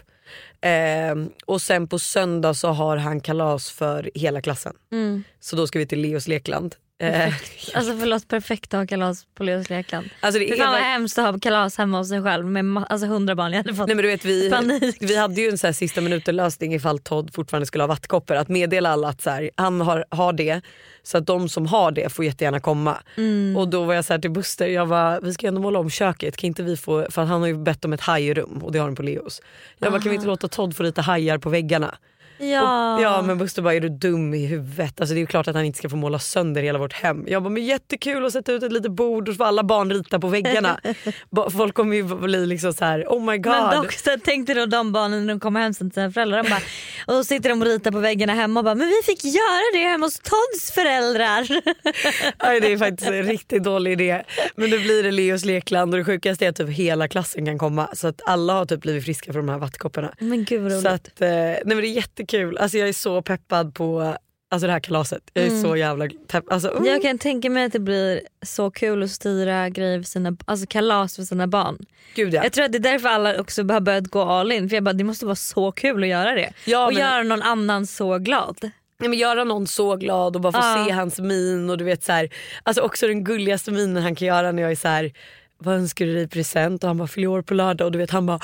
Ehm, 0.61 1.29
och 1.45 1.61
sen 1.61 1.87
på 1.87 1.99
söndag 1.99 2.53
så 2.53 2.67
har 2.67 2.97
han 2.97 3.21
kalas 3.21 3.71
för 3.71 4.11
hela 4.13 4.41
klassen. 4.41 4.73
Mm. 4.91 5.23
Så 5.39 5.55
då 5.55 5.67
ska 5.67 5.79
vi 5.79 5.85
till 5.85 6.01
Leos 6.01 6.27
lekland. 6.27 6.75
Eh, 7.01 7.33
Alltså 7.73 7.97
förlåt, 7.99 8.27
perfekt 8.27 8.73
att 8.73 8.79
ha 8.79 8.87
kalas 8.87 9.25
på 9.35 9.43
Leos 9.43 9.69
lekland. 9.69 10.09
alltså 10.19 10.39
det 10.39 10.47
Fy 10.51 10.57
fan 10.57 10.71
vad 10.71 10.81
hemskt 10.81 11.17
att 11.17 11.25
ha 11.33 11.39
kalas 11.39 11.77
hemma 11.77 11.97
hos 11.97 12.09
sig 12.09 12.21
själv 12.23 12.45
med 12.45 12.65
ma- 12.65 12.85
alltså 12.89 13.07
hundra 13.07 13.35
barn. 13.35 13.51
Jag 13.51 13.57
hade 13.57 13.73
fått 13.75 13.87
Nej 13.87 13.95
men 13.95 14.03
du 14.03 14.09
vet 14.09 14.25
vi, 14.25 14.49
panik. 14.51 14.97
vi 14.99 15.15
hade 15.17 15.41
ju 15.41 15.49
en 15.49 15.57
så 15.57 15.67
här 15.67 15.71
sista 15.73 16.01
minuten 16.01 16.35
lösning 16.35 16.73
ifall 16.73 16.99
Todd 16.99 17.33
fortfarande 17.33 17.65
skulle 17.65 17.83
ha 17.83 17.87
vattkoppor. 17.87 18.35
Att 18.35 18.49
meddela 18.49 18.89
alla 18.89 19.07
att 19.07 19.21
så 19.21 19.29
här, 19.29 19.49
han 19.55 19.81
har, 19.81 20.05
har 20.09 20.33
det 20.33 20.61
så 21.03 21.17
att 21.17 21.25
de 21.25 21.49
som 21.49 21.65
har 21.67 21.91
det 21.91 22.09
får 22.13 22.25
jättegärna 22.25 22.59
komma. 22.59 22.97
Mm. 23.17 23.57
Och 23.57 23.67
då 23.67 23.83
var 23.83 23.93
jag 23.93 24.05
så 24.05 24.13
här 24.13 24.19
till 24.19 24.31
Buster, 24.31 24.67
jag 24.67 24.87
bara, 24.89 25.19
vi 25.19 25.33
ska 25.33 25.47
ändå 25.47 25.61
måla 25.61 25.79
om 25.79 25.89
köket, 25.89 26.37
kan 26.37 26.47
inte 26.47 26.63
vi 26.63 26.77
få, 26.77 27.07
för 27.09 27.21
han 27.23 27.41
har 27.41 27.47
ju 27.47 27.57
bett 27.57 27.85
om 27.85 27.93
ett 27.93 28.01
hajrum 28.01 28.57
och 28.63 28.71
det 28.71 28.79
har 28.79 28.85
de 28.87 28.95
på 28.95 29.03
Leos. 29.03 29.41
Jag 29.77 29.91
bara 29.91 30.01
kan 30.01 30.09
vi 30.09 30.15
inte 30.15 30.27
låta 30.27 30.47
Todd 30.47 30.75
få 30.75 30.83
lite 30.83 31.01
hajar 31.01 31.37
på 31.37 31.49
väggarna? 31.49 31.95
Ja. 32.41 32.95
Och, 32.95 33.01
ja 33.01 33.21
men 33.21 33.37
Buster 33.37 33.61
bara 33.61 33.73
är 33.73 33.79
du 33.79 33.89
dum 33.89 34.33
i 34.33 34.45
huvudet? 34.45 35.01
Alltså 35.01 35.13
det 35.13 35.17
är 35.17 35.21
ju 35.21 35.27
klart 35.27 35.47
att 35.47 35.55
han 35.55 35.65
inte 35.65 35.77
ska 35.77 35.89
få 35.89 35.95
måla 35.95 36.19
sönder 36.19 36.61
hela 36.61 36.79
vårt 36.79 36.93
hem. 36.93 37.25
Jag 37.27 37.43
bara 37.43 37.49
men 37.49 37.65
jättekul 37.65 38.25
att 38.25 38.33
sätta 38.33 38.51
ut 38.51 38.63
ett 38.63 38.71
litet 38.71 38.91
bord 38.91 39.29
och 39.29 39.33
så 39.33 39.37
får 39.37 39.45
alla 39.45 39.63
barn 39.63 39.91
rita 39.91 40.19
på 40.19 40.27
väggarna. 40.27 40.79
Folk 41.51 41.73
kommer 41.73 41.95
ju 41.95 42.03
bli 42.03 42.45
liksom 42.45 42.73
så 42.73 42.85
här: 42.85 43.05
oh 43.07 43.25
my 43.25 43.37
god. 43.37 43.53
Men 43.53 43.75
dock 43.75 43.91
så 43.93 44.17
tänkte 44.23 44.53
då 44.53 44.65
de 44.65 44.91
barnen 44.91 45.25
när 45.25 45.33
de 45.33 45.39
kommer 45.39 45.59
hem 45.59 45.73
till 45.73 45.91
sina 45.91 46.11
föräldrar. 46.11 46.43
Bara, 46.43 46.61
och 47.07 47.13
då 47.13 47.23
sitter 47.23 47.49
de 47.49 47.61
och 47.61 47.67
ritar 47.67 47.91
på 47.91 47.99
väggarna 47.99 48.33
hemma 48.33 48.59
och 48.59 48.63
bara 48.63 48.75
men 48.75 48.87
vi 48.87 49.01
fick 49.05 49.23
göra 49.23 49.61
det 49.73 49.89
hemma 49.89 50.05
hos 50.05 50.19
Todds 50.19 50.71
föräldrar. 50.71 51.47
Nej, 52.43 52.59
det 52.61 52.73
är 52.73 52.77
faktiskt 52.77 53.09
en 53.09 53.23
riktigt 53.23 53.63
dålig 53.63 53.91
idé. 53.91 54.23
Men 54.55 54.69
nu 54.69 54.79
blir 54.79 55.03
det 55.03 55.11
Leos 55.11 55.45
lekland 55.45 55.93
och 55.93 55.97
det 55.97 56.05
sjukaste 56.05 56.45
är 56.45 56.49
att 56.49 56.55
typ 56.55 56.69
hela 56.69 57.07
klassen 57.07 57.45
kan 57.45 57.57
komma. 57.57 57.89
Så 57.93 58.07
att 58.07 58.21
alla 58.25 58.53
har 58.53 58.65
typ 58.65 58.81
blivit 58.81 59.05
friska 59.05 59.33
från 59.33 59.45
de 59.45 59.51
här 59.51 59.59
wattkopparna. 59.59 60.13
Men 60.19 60.45
gud 60.45 60.61
vad 60.61 60.71
roligt. 60.71 60.83
Så 60.83 60.89
att, 60.89 61.21
eh, 61.21 61.27
nej 61.29 61.61
men 61.65 61.77
det 61.77 61.87
är 61.87 61.93
jättekul. 61.95 62.30
Alltså 62.59 62.77
jag 62.77 62.89
är 62.89 62.93
så 62.93 63.21
peppad 63.21 63.73
på 63.73 64.15
alltså 64.51 64.67
det 64.67 64.73
här 64.73 64.79
kalaset. 64.79 65.21
Jag 65.33 65.43
är 65.45 65.49
Mm. 65.49 65.61
så 65.61 65.75
jävla 65.75 66.07
pepp. 66.27 66.51
Alltså, 66.51 66.71
mm. 66.71 66.85
Jag 66.85 67.01
kan 67.01 67.17
tänka 67.17 67.49
mig 67.49 67.65
att 67.65 67.73
det 67.73 67.79
blir 67.79 68.21
så 68.45 68.71
kul 68.71 69.03
att 69.03 69.09
styra 69.11 69.69
grejer 69.69 69.99
för 69.99 70.07
sina, 70.09 70.37
alltså 70.45 70.65
kalas 70.69 71.15
för 71.15 71.23
sina 71.23 71.47
barn. 71.47 71.77
Gud 72.15 72.33
ja. 72.33 72.43
Jag 72.43 72.53
tror 72.53 72.65
att 72.65 72.71
det 72.71 72.77
är 72.77 72.79
därför 72.91 73.09
alla 73.09 73.39
också 73.41 73.63
har 73.63 73.79
börjat 73.79 74.07
gå 74.07 74.21
all 74.23 74.51
in. 74.51 74.69
För 74.69 74.75
jag 74.75 74.83
bara, 74.83 74.93
det 74.93 75.03
måste 75.03 75.25
vara 75.25 75.35
så 75.35 75.71
kul 75.71 76.03
att 76.03 76.09
göra 76.09 76.35
det. 76.35 76.53
ja 76.65 76.85
och 76.87 76.93
men, 76.93 77.01
göra 77.01 77.23
någon 77.23 77.41
annan 77.41 77.87
så 77.87 78.17
glad. 78.17 78.57
nej, 78.61 79.09
men 79.09 79.13
göra 79.19 79.43
någon 79.43 79.67
så 79.67 79.95
glad 79.95 80.35
och 80.35 80.41
bara 80.41 80.53
få 80.53 80.59
Ja. 80.59 80.85
se 80.87 80.91
hans 80.91 81.19
min 81.19 81.69
och 81.69 81.77
du 81.77 81.83
vet 81.83 82.03
så 82.03 82.11
här, 82.11 82.29
alltså 82.63 82.81
också 82.81 83.07
den 83.07 83.23
gulligaste 83.23 83.71
minen 83.71 84.03
han 84.03 84.15
kan 84.15 84.27
göra 84.27 84.51
när 84.51 84.61
jag 84.63 84.71
är 84.71 84.75
så 84.75 84.87
här, 84.87 85.11
vad 85.57 85.75
önskar 85.75 86.05
du 86.05 86.13
dig 86.13 86.23
i 86.23 86.27
present? 86.27 86.83
Och 86.83 86.87
han 86.87 86.97
bara 86.97 87.07
fyller 87.07 87.27
år 87.27 87.41
på 87.41 87.53
lördag 87.53 87.85
och 87.85 87.91
du 87.91 87.97
vet 87.97 88.11
han 88.11 88.25
bara 88.25 88.39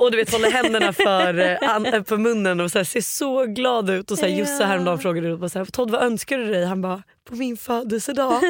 och 0.00 0.10
du 0.10 0.16
vet 0.16 0.32
håller 0.32 0.50
händerna 0.50 0.92
för, 0.92 1.38
eh, 1.38 1.94
eh, 1.94 2.04
för 2.04 2.16
munnen 2.16 2.60
och 2.60 2.70
så 2.70 2.78
här, 2.78 2.84
ser 2.84 3.00
så 3.00 3.46
glad 3.46 3.90
ut. 3.90 4.10
Och 4.10 4.18
så 4.18 4.26
här, 4.26 4.32
Josse 4.32 4.64
häromdagen 4.64 4.98
frågade 4.98 5.32
och 5.32 5.52
så 5.52 5.58
här, 5.58 5.66
Todd 5.66 5.90
vad 5.90 6.02
önskar 6.02 6.38
du 6.38 6.52
dig? 6.52 6.64
Han 6.64 6.82
bara 6.82 7.02
på 7.28 7.36
min 7.36 7.56
födelsedag. 7.56 8.32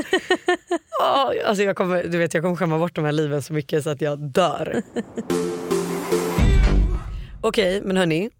Åh, 1.02 1.32
alltså 1.46 1.64
jag, 1.64 1.76
kommer, 1.76 2.04
du 2.04 2.18
vet, 2.18 2.34
jag 2.34 2.42
kommer 2.42 2.56
skämma 2.56 2.78
bort 2.78 2.94
de 2.94 3.04
här 3.04 3.12
liven 3.12 3.42
så 3.42 3.52
mycket 3.52 3.84
så 3.84 3.90
att 3.90 4.00
jag 4.00 4.18
dör. 4.18 4.82
Okej 7.40 7.82
men 7.84 7.96
hörni, 7.96 8.30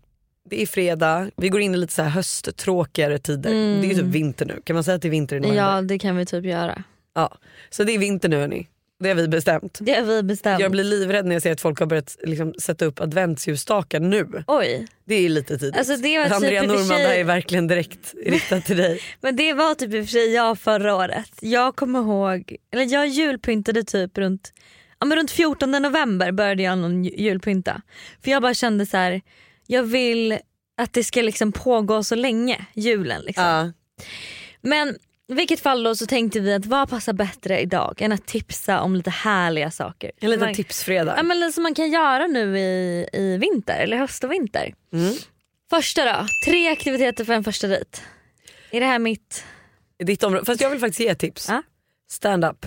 det 0.50 0.62
är 0.62 0.66
fredag, 0.66 1.30
vi 1.36 1.48
går 1.48 1.60
in 1.60 1.74
i 1.74 1.76
lite 1.76 1.92
så 1.92 2.02
här 2.02 2.10
hösttråkigare 2.10 3.18
tider. 3.18 3.50
Mm. 3.50 3.80
Det 3.80 3.86
är 3.86 3.88
ju 3.88 3.94
typ 3.94 4.04
vinter 4.04 4.46
nu, 4.46 4.60
kan 4.64 4.74
man 4.74 4.84
säga 4.84 4.94
att 4.94 5.02
det 5.02 5.08
är 5.08 5.10
vinter 5.10 5.36
i 5.36 5.40
november? 5.40 5.62
Ja 5.62 5.82
det 5.82 5.98
kan 5.98 6.16
vi 6.16 6.26
typ 6.26 6.44
göra. 6.44 6.82
Ja. 7.14 7.38
Så 7.70 7.84
det 7.84 7.94
är 7.94 7.98
vinter 7.98 8.28
nu 8.28 8.36
hörni, 8.36 8.68
det 9.00 9.08
har 9.08 9.14
vi 9.16 9.28
bestämt. 9.28 9.78
Det 9.82 9.92
har 9.94 10.02
vi 10.02 10.22
bestämt. 10.22 10.60
Jag 10.60 10.70
blir 10.72 10.84
livrädd 10.84 11.26
när 11.26 11.32
jag 11.34 11.42
ser 11.42 11.52
att 11.52 11.60
folk 11.60 11.78
har 11.78 11.86
börjat 11.86 12.16
liksom, 12.22 12.54
sätta 12.54 12.84
upp 12.84 13.00
adventsljusstakar 13.00 14.00
nu. 14.00 14.44
Oj. 14.46 14.86
Det 15.04 15.14
är 15.14 15.28
lite 15.28 15.58
tidigt. 15.58 15.76
Alltså 15.76 15.96
det 15.96 16.18
var 16.18 16.24
typ 16.24 16.34
Andrea 16.34 16.62
Norman, 16.62 16.84
sig- 16.86 17.02
det 17.02 17.08
här 17.08 17.18
är 17.18 17.24
verkligen 17.24 17.66
direkt 17.68 18.14
riktat 18.26 18.64
till 18.64 18.76
dig. 18.76 19.00
Men 19.20 19.36
det 19.36 19.52
var 19.52 19.74
typ 19.74 19.94
i 19.94 20.00
och 20.00 20.04
för 20.04 20.10
sig 20.12 20.32
jag 20.34 20.58
förra 20.58 20.96
året. 20.96 21.30
Jag 21.40 21.76
kommer 21.76 21.98
ihåg, 22.00 22.56
eller 22.72 22.84
jag 22.92 23.06
julpyntade 23.08 23.84
typ 23.84 24.18
runt, 24.18 24.52
ja, 24.98 25.06
men 25.06 25.18
runt 25.18 25.30
14 25.30 25.70
november 25.72 26.32
började 26.32 26.62
jag 26.62 26.78
någon 26.78 27.04
ju- 27.04 27.16
julpynta. 27.16 27.82
För 28.24 28.30
jag 28.30 28.42
bara 28.42 28.54
kände 28.54 28.86
så 28.86 28.96
här, 28.96 29.20
jag 29.66 29.82
vill 29.82 30.38
att 30.76 30.92
det 30.92 31.04
ska 31.04 31.22
liksom 31.22 31.52
pågå 31.52 32.02
så 32.04 32.14
länge, 32.14 32.66
julen. 32.74 33.22
Liksom. 33.22 33.44
Ja. 33.44 33.72
Men 34.62 34.96
i 35.30 35.34
vilket 35.34 35.60
fall 35.60 35.82
då 35.82 35.94
så 35.94 36.06
tänkte 36.06 36.40
vi 36.40 36.54
att 36.54 36.66
vad 36.66 36.90
passar 36.90 37.12
bättre 37.12 37.60
idag 37.60 38.02
än 38.02 38.12
att 38.12 38.26
tipsa 38.26 38.80
om 38.80 38.96
lite 38.96 39.10
härliga 39.10 39.70
saker. 39.70 40.12
En 40.20 40.30
liten 40.30 40.46
Man- 40.46 40.54
tipsfredag. 40.54 41.14
Ja, 41.18 41.22
men 41.22 41.52
som 41.52 41.62
man 41.62 41.74
kan 41.74 41.90
göra 41.90 42.26
nu 42.26 42.58
i, 42.58 43.08
i 43.12 43.36
vinter, 43.36 43.80
eller 43.80 43.96
höst 43.96 44.24
och 44.24 44.32
vinter. 44.32 44.74
Mm. 44.92 45.14
Första 45.70 46.04
då, 46.04 46.26
tre 46.46 46.68
aktiviteter 46.68 47.24
för 47.24 47.32
en 47.32 47.44
första 47.44 47.66
dejt. 47.66 47.98
Är 48.70 48.80
det 48.80 48.86
här 48.86 48.98
mitt 48.98 49.44
ditt 50.04 50.22
område. 50.22 50.44
Fast 50.44 50.60
jag 50.60 50.70
vill 50.70 50.80
faktiskt 50.80 51.00
ge 51.00 51.14
tips. 51.14 51.48
Ja. 51.48 51.62
Stand 52.10 52.44
up. 52.44 52.66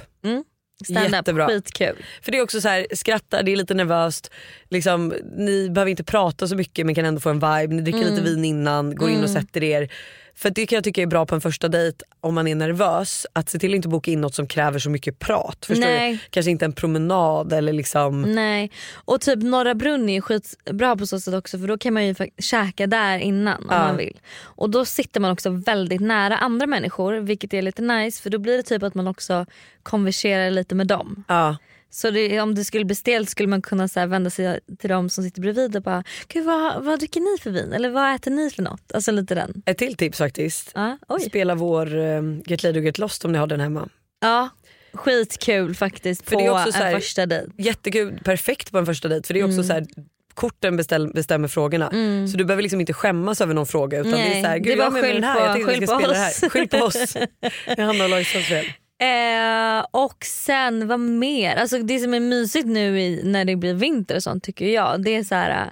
stand-up? 0.85 1.13
Jättebra. 1.13 1.47
Skitkul. 1.47 2.05
För 2.21 2.31
det 2.31 2.37
är 2.37 2.41
också 2.41 2.61
så 2.61 2.69
här, 2.69 2.87
skratta, 2.95 3.43
det 3.43 3.51
är 3.51 3.55
lite 3.55 3.73
nervöst. 3.73 4.31
Liksom, 4.73 5.13
ni 5.37 5.69
behöver 5.69 5.89
inte 5.91 6.03
prata 6.03 6.47
så 6.47 6.55
mycket 6.55 6.85
men 6.85 6.95
kan 6.95 7.05
ändå 7.05 7.19
få 7.21 7.29
en 7.29 7.35
vibe. 7.39 7.67
Ni 7.75 7.81
dricker 7.81 7.99
Mm. 8.01 8.09
lite 8.13 8.21
vin 8.25 8.45
innan, 8.45 8.95
går 8.95 9.09
in 9.09 9.23
och 9.23 9.29
Mm. 9.29 9.41
sätter 9.41 9.63
er. 9.63 9.91
För 10.35 10.49
det 10.49 10.65
kan 10.65 10.75
jag 10.75 10.83
tycka 10.83 11.01
är 11.01 11.05
bra 11.07 11.25
på 11.25 11.35
en 11.35 11.41
första 11.41 11.67
dejt 11.67 12.05
om 12.21 12.35
man 12.35 12.47
är 12.47 12.55
nervös. 12.55 13.25
Att 13.33 13.49
se 13.49 13.59
till 13.59 13.71
att 13.71 13.75
inte 13.75 13.87
boka 13.87 14.11
in 14.11 14.21
något 14.21 14.35
som 14.35 14.47
kräver 14.47 14.79
så 14.79 14.89
mycket 14.89 15.19
prat. 15.19 15.65
Förstår 15.65 15.85
Nej. 15.85 16.11
du? 16.11 16.19
Kanske 16.29 16.51
inte 16.51 16.65
en 16.65 16.73
promenad 16.73 17.53
eller 17.53 17.73
liksom. 17.73 18.21
Nej, 18.21 18.71
och 18.93 19.21
typ 19.21 19.43
Norra 19.43 19.75
Brunn 19.75 20.09
är 20.09 20.21
skitbra 20.21 20.95
på 20.95 21.07
så 21.07 21.19
sätt 21.19 21.33
också 21.33 21.59
för 21.59 21.67
då 21.67 21.77
kan 21.77 21.93
man 21.93 22.05
ju 22.05 22.15
käka 22.39 22.87
där 22.87 23.17
innan 23.19 23.57
om 23.57 23.67
Ja. 23.69 23.77
man 23.79 23.97
vill. 23.97 24.19
Och 24.43 24.69
då 24.69 24.85
sitter 24.85 25.19
man 25.19 25.31
också 25.31 25.49
väldigt 25.49 26.01
nära 26.01 26.37
andra 26.37 26.67
människor 26.67 27.13
vilket 27.19 27.53
är 27.53 27.61
lite 27.61 27.81
nice 27.81 28.21
för 28.23 28.29
då 28.29 28.37
blir 28.37 28.57
det 28.57 28.63
typ 28.63 28.83
att 28.83 28.95
man 28.95 29.07
också 29.07 29.45
konverserar 29.83 30.51
lite 30.51 30.75
med 30.75 30.87
dem. 30.87 31.23
Ja. 31.27 31.57
Så 31.95 32.11
det, 32.11 32.41
om 32.41 32.55
det 32.55 32.65
skulle 32.65 32.85
bli 32.85 32.95
stelt 32.95 33.29
skulle 33.29 33.47
man 33.49 33.61
kunna 33.61 33.87
så 33.87 34.05
vända 34.05 34.29
sig 34.29 34.59
till 34.79 34.89
dem 34.89 35.09
som 35.09 35.23
sitter 35.23 35.41
bredvid 35.41 35.75
och 35.75 35.81
bara 35.81 36.03
Gud, 36.27 36.45
vad, 36.45 36.83
vad 36.83 36.99
dricker 36.99 37.19
ni 37.19 37.37
för 37.41 37.51
vin? 37.51 37.73
Eller 37.73 37.89
vad 37.89 38.15
äter 38.15 38.31
ni 38.31 38.49
för 38.49 38.61
något? 38.63 38.91
Alltså 38.93 39.11
lite 39.11 39.35
den. 39.35 39.63
Ett 39.65 39.77
till 39.77 39.95
tips 39.97 40.17
faktiskt. 40.17 40.73
Oj. 41.07 41.21
Spela 41.21 41.55
vår 41.55 41.95
um, 41.95 42.43
Get 42.45 42.63
Laid 42.63 42.77
och 42.77 42.83
Get 42.83 42.97
Lost 42.97 43.25
om 43.25 43.31
ni 43.31 43.37
har 43.37 43.47
den 43.47 43.59
hemma. 43.59 43.89
ja 44.21 44.49
skitkul 44.93 45.75
faktiskt 45.75 46.23
För 46.29 46.31
på 46.31 46.39
det 46.39 46.45
är 46.45 46.51
också 46.51 46.71
så 46.71 46.77
här- 46.77 46.93
en 46.93 47.01
första 47.01 47.25
dejt. 47.25 47.51
Jättekul, 47.57 48.19
perfekt 48.23 48.71
på 48.71 48.77
en 48.77 48.85
första 48.85 49.07
dejt 49.07 49.27
för 49.27 49.33
det 49.33 49.39
är 49.39 49.43
Mm. 49.43 49.55
också 49.59 49.67
så 49.67 49.73
här, 49.73 49.85
korten 50.33 50.77
beställ, 50.77 51.07
bestämmer 51.13 51.47
frågorna. 51.47 51.89
Så 52.31 52.37
du 52.37 52.45
behöver 52.45 52.63
liksom 52.63 52.79
inte 52.79 52.93
skämmas 52.93 53.41
över 53.41 53.53
någon 53.53 53.65
fråga 53.65 53.99
utan 53.99 54.11
det 54.11 54.17
är 54.17 54.29
Nej, 54.29 54.41
så 54.41 54.47
här, 54.47 54.53
det 54.53 54.59
gud 54.59 54.73
är 54.73 54.77
jag 54.77 54.83
har 54.83 54.91
bara 54.91 55.01
mig 55.01 55.11
skyll 55.11 55.21
den 55.21 55.29
här, 55.29 55.53
på- 55.53 55.59
jag 55.59 55.67
skyll 55.69 55.81
jag 55.89 56.01
på 56.01 56.07
det 56.07 56.27
oss. 56.27 56.51
Skyll 56.51 56.67
på 56.69 56.77
oss. 56.77 57.13
Det 57.65 57.81
är 57.81 58.07
Lojsans 58.09 58.45
fel. 58.45 58.65
Eh, 59.03 59.85
och 59.91 60.25
sen 60.25 60.87
vad 60.87 60.99
mer? 60.99 61.55
Alltså 61.55 61.77
det 61.77 61.99
som 61.99 62.13
är 62.13 62.19
mysigt 62.19 62.67
nu 62.67 63.01
i, 63.01 63.21
när 63.23 63.45
det 63.45 63.55
blir 63.55 63.73
vinter 63.73 64.15
och 64.15 64.23
sånt 64.23 64.43
tycker 64.43 64.65
jag 64.65 65.03
det 65.03 65.15
är 65.15 65.23
så 65.23 65.35
här. 65.35 65.61
eh, 65.65 65.71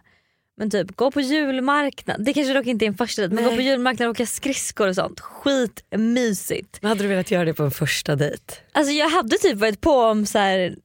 men 0.57 0.69
typ 0.69 0.95
gå 0.95 1.11
på 1.11 1.21
julmarknad. 1.21 2.25
Det 2.25 2.33
kanske 2.33 2.53
dock 2.53 2.65
inte 2.65 2.85
är 2.85 2.88
en 2.88 2.97
första 2.97 3.21
dejt 3.21 3.35
men 3.35 3.43
gå 3.43 3.55
på 3.55 3.61
julmarknad 3.61 4.07
och 4.09 4.11
åka 4.11 4.25
skridskor 4.25 4.88
och 4.88 4.95
sånt. 4.95 5.19
Skitmysigt. 5.19 6.77
Men 6.81 6.89
hade 6.89 7.03
du 7.03 7.07
velat 7.07 7.31
göra 7.31 7.45
det 7.45 7.53
på 7.53 7.63
en 7.63 7.71
första 7.71 8.15
dejt? 8.15 8.53
Alltså 8.71 8.93
jag 8.93 9.09
hade 9.09 9.38
typ 9.38 9.57
varit 9.57 9.81
på 9.81 9.91
om 9.91 10.25
så 10.25 10.39
här, 10.39 10.75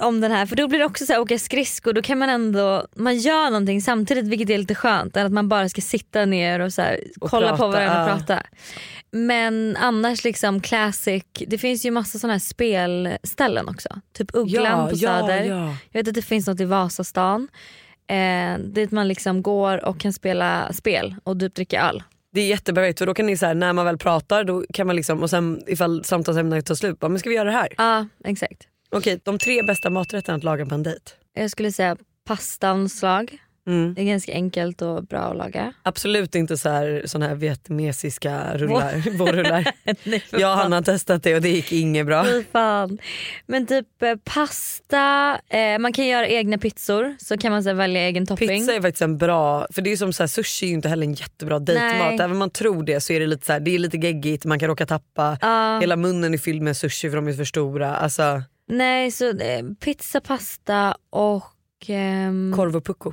om 0.00 0.20
den 0.20 0.32
här 0.32 0.46
för 0.46 0.56
då 0.56 0.68
blir 0.68 0.78
det 0.78 0.84
också 0.84 1.06
så 1.06 1.12
här, 1.12 1.20
åka 1.20 1.38
skridskor 1.38 1.92
då 1.92 2.02
kan 2.02 2.18
man 2.18 2.28
ändå, 2.28 2.86
man 2.96 3.16
gör 3.16 3.50
någonting 3.50 3.82
samtidigt 3.82 4.24
vilket 4.24 4.50
är 4.50 4.58
lite 4.58 4.74
skönt 4.74 5.16
än 5.16 5.26
att 5.26 5.32
man 5.32 5.48
bara 5.48 5.68
ska 5.68 5.80
sitta 5.80 6.24
ner 6.24 6.60
och, 6.60 6.72
så 6.72 6.82
här, 6.82 7.00
Och 7.20 7.30
kolla 7.30 7.50
på 7.50 7.56
prata, 7.56 7.68
varandra 7.68 8.04
och 8.04 8.10
ja. 8.10 8.16
prata. 8.16 8.42
Men 9.10 9.76
annars 9.80 10.24
liksom 10.24 10.60
classic, 10.60 11.24
det 11.46 11.58
finns 11.58 11.86
ju 11.86 11.90
massa 11.90 12.18
sådana 12.18 12.34
här 12.34 12.38
spelställen 12.38 13.68
också. 13.68 13.88
Typ 14.12 14.30
Ugglan 14.34 14.90
på 14.90 14.96
Söder. 14.96 15.44
ja. 15.44 15.76
Jag 15.90 16.00
vet 16.00 16.08
att 16.08 16.14
det 16.14 16.22
finns 16.22 16.46
något 16.46 16.60
i 16.60 16.64
Vasastan. 16.64 17.48
Eh, 18.06 18.58
dit 18.58 18.90
man 18.90 19.08
liksom 19.08 19.42
går 19.42 19.84
och 19.84 20.00
kan 20.00 20.12
spela 20.12 20.72
spel 20.72 21.14
och 21.24 21.40
typ 21.40 21.54
dricka 21.54 21.82
öl. 21.88 22.02
Det 22.32 22.40
är 22.40 22.46
jättebra 22.46 22.92
för 22.98 23.06
då 23.06 23.14
kan 23.14 23.26
ni 23.26 23.36
så 23.36 23.46
här, 23.46 23.54
när 23.54 23.72
man 23.72 23.84
väl 23.84 23.98
pratar 23.98 24.44
då 24.44 24.64
kan 24.74 24.86
man 24.86 24.96
liksom 24.96 25.22
och 25.22 25.30
sen 25.30 25.62
ifall 25.66 26.04
samtalsämnet 26.04 26.66
tar 26.66 26.74
slut, 26.74 27.00
bara, 27.00 27.08
men 27.08 27.18
ska 27.18 27.28
vi 27.28 27.36
göra 27.36 27.50
det 27.50 27.56
här? 27.56 27.68
Ja 27.76 28.06
exakt. 28.24 28.68
Okej, 28.94 29.20
de 29.24 29.38
tre 29.38 29.62
bästa 29.62 29.90
maträtterna 29.90 30.36
att 30.36 30.44
laga 30.44 30.66
på 30.66 30.74
en 30.74 30.82
dejt. 30.82 31.10
Jag 31.34 31.50
skulle 31.50 31.72
säga 31.72 31.96
pastanslag. 32.26 33.38
Mm. 33.66 33.94
Det 33.94 34.02
är 34.02 34.04
ganska 34.04 34.32
enkelt 34.32 34.82
och 34.82 35.04
bra 35.04 35.20
att 35.20 35.36
laga. 35.36 35.72
Absolut 35.82 36.34
inte 36.34 36.58
så 36.58 36.68
här, 36.68 37.02
sån 37.04 37.22
här 37.22 37.34
vietnamesiska 37.34 38.56
rullar, 38.58 39.16
vårrullar. 39.18 39.72
Nej, 40.04 40.24
Jag 40.30 40.52
och. 40.52 40.58
Hanna 40.58 40.76
har 40.76 40.82
testat 40.82 41.22
det 41.22 41.34
och 41.34 41.42
det 41.42 41.48
gick 41.48 41.72
inget 41.72 42.06
bra. 42.06 42.24
Fy 42.24 42.44
fan. 42.52 42.98
Men 43.46 43.66
typ 43.66 44.02
eh, 44.02 44.14
pasta, 44.24 45.38
eh, 45.48 45.78
man 45.78 45.92
kan 45.92 46.06
göra 46.06 46.28
egna 46.28 46.58
pizzor 46.58 47.16
så 47.18 47.38
kan 47.38 47.52
man 47.52 47.62
så 47.62 47.68
här, 47.68 47.76
välja 47.76 48.00
egen 48.00 48.26
topping. 48.26 48.48
Pizza 48.48 48.74
är 48.74 48.80
faktiskt 48.80 49.02
en 49.02 49.18
bra, 49.18 49.66
för 49.72 49.82
det 49.82 49.92
är 49.92 49.96
som 49.96 50.12
så 50.12 50.22
här, 50.22 50.28
sushi 50.28 50.66
är 50.66 50.68
ju 50.68 50.74
inte 50.74 50.88
heller 50.88 51.06
en 51.06 51.14
jättebra 51.14 51.58
dejtmat. 51.58 52.12
Även 52.12 52.30
om 52.30 52.38
man 52.38 52.50
tror 52.50 52.82
det 52.82 53.00
så 53.00 53.12
är 53.12 53.20
det 53.20 53.26
lite, 53.26 53.46
så 53.46 53.52
här, 53.52 53.60
det 53.60 53.74
är 53.74 53.78
lite 53.78 53.96
geggigt, 53.96 54.44
man 54.44 54.58
kan 54.58 54.68
råka 54.68 54.86
tappa. 54.86 55.38
Ja. 55.40 55.78
Hela 55.80 55.96
munnen 55.96 56.34
är 56.34 56.38
fylld 56.38 56.62
med 56.62 56.76
sushi 56.76 57.10
för 57.10 57.16
de 57.16 57.28
är 57.28 57.32
för 57.32 57.44
stora. 57.44 57.96
Alltså, 57.96 58.42
Nej 58.68 59.10
så 59.10 59.38
eh, 59.38 59.64
pizza, 59.80 60.20
pasta 60.20 60.96
och 61.10 61.44
ehm, 61.86 62.52
korv 62.56 62.76
och 62.76 62.84
pucko. 62.84 63.12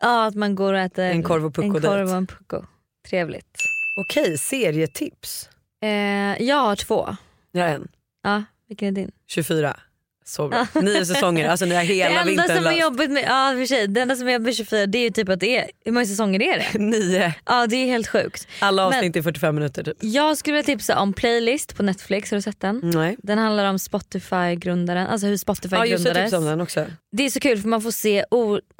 ja, 0.00 0.26
att 0.26 0.34
man 0.34 0.54
går 0.54 0.72
och 0.72 0.78
äter 0.80 1.04
En 1.04 1.22
korv 1.22 1.46
och 1.46 1.54
pucko 1.54 1.76
en 1.76 1.82
korv 1.82 2.08
och 2.08 2.16
en 2.16 2.26
pucko. 2.26 2.64
Trevligt. 3.08 3.58
Okej, 4.00 4.38
serietips. 4.38 5.48
Eh, 5.82 6.42
jag 6.42 6.56
har 6.56 6.76
två. 6.76 7.16
Jag 7.52 7.62
har 7.68 7.74
en. 7.74 7.88
Ja, 8.22 8.44
vilken 8.68 8.88
är 8.88 8.92
din? 8.92 9.12
24. 9.26 9.76
Så 10.24 10.48
bra. 10.48 10.66
Nio 10.82 11.06
säsonger, 11.06 11.48
alltså 11.48 11.64
ni 11.66 11.74
har 11.74 11.82
Det 11.90 11.94
hela 11.94 12.10
enda 12.20 12.24
vintern 12.24 12.56
som 12.56 12.66
är 12.66 12.80
jobbigt 12.80 13.10
med, 13.10 13.24
ja, 13.28 13.54
för 13.58 13.66
sig, 13.66 13.88
det 13.88 14.00
enda 14.00 14.16
som 14.16 14.28
är 14.28 14.32
jobbigt 14.32 14.46
med 14.46 14.54
24 14.56 14.86
det 14.86 14.98
är 14.98 15.02
ju 15.02 15.10
typ 15.10 15.28
att 15.28 15.40
det 15.40 15.56
är, 15.56 15.70
hur 15.84 15.92
många 15.92 16.06
säsonger 16.06 16.42
är 16.42 16.58
det? 16.58 16.78
Nio. 16.84 17.34
Ja 17.46 17.66
det 17.66 17.76
är 17.76 17.86
helt 17.86 18.08
sjukt. 18.08 18.48
Alla 18.58 18.86
avsnitt 18.86 19.16
är 19.16 19.22
45 19.22 19.54
minuter 19.54 19.82
typ. 19.82 19.96
Jag 20.00 20.36
skulle 20.38 20.56
vilja 20.56 20.66
tipsa 20.66 20.98
om 20.98 21.12
Playlist 21.12 21.76
på 21.76 21.82
Netflix, 21.82 22.30
har 22.30 22.36
du 22.38 22.42
sett 22.42 22.60
den? 22.60 22.80
Nej. 22.94 23.16
Den 23.22 23.38
handlar 23.38 23.64
om 23.64 23.78
Spotify-grundaren, 23.78 25.06
alltså 25.06 25.26
hur 25.26 25.36
Spotify 25.36 25.76
Ja 25.76 25.86
just 25.86 26.04
det, 26.04 26.10
grundades. 26.10 26.32
om 26.32 26.44
den 26.44 26.60
också. 26.60 26.86
Det 27.12 27.22
är 27.26 27.30
så 27.30 27.40
kul 27.40 27.58
för 27.58 27.68
man 27.68 27.82
får 27.82 27.90
se, 27.90 28.24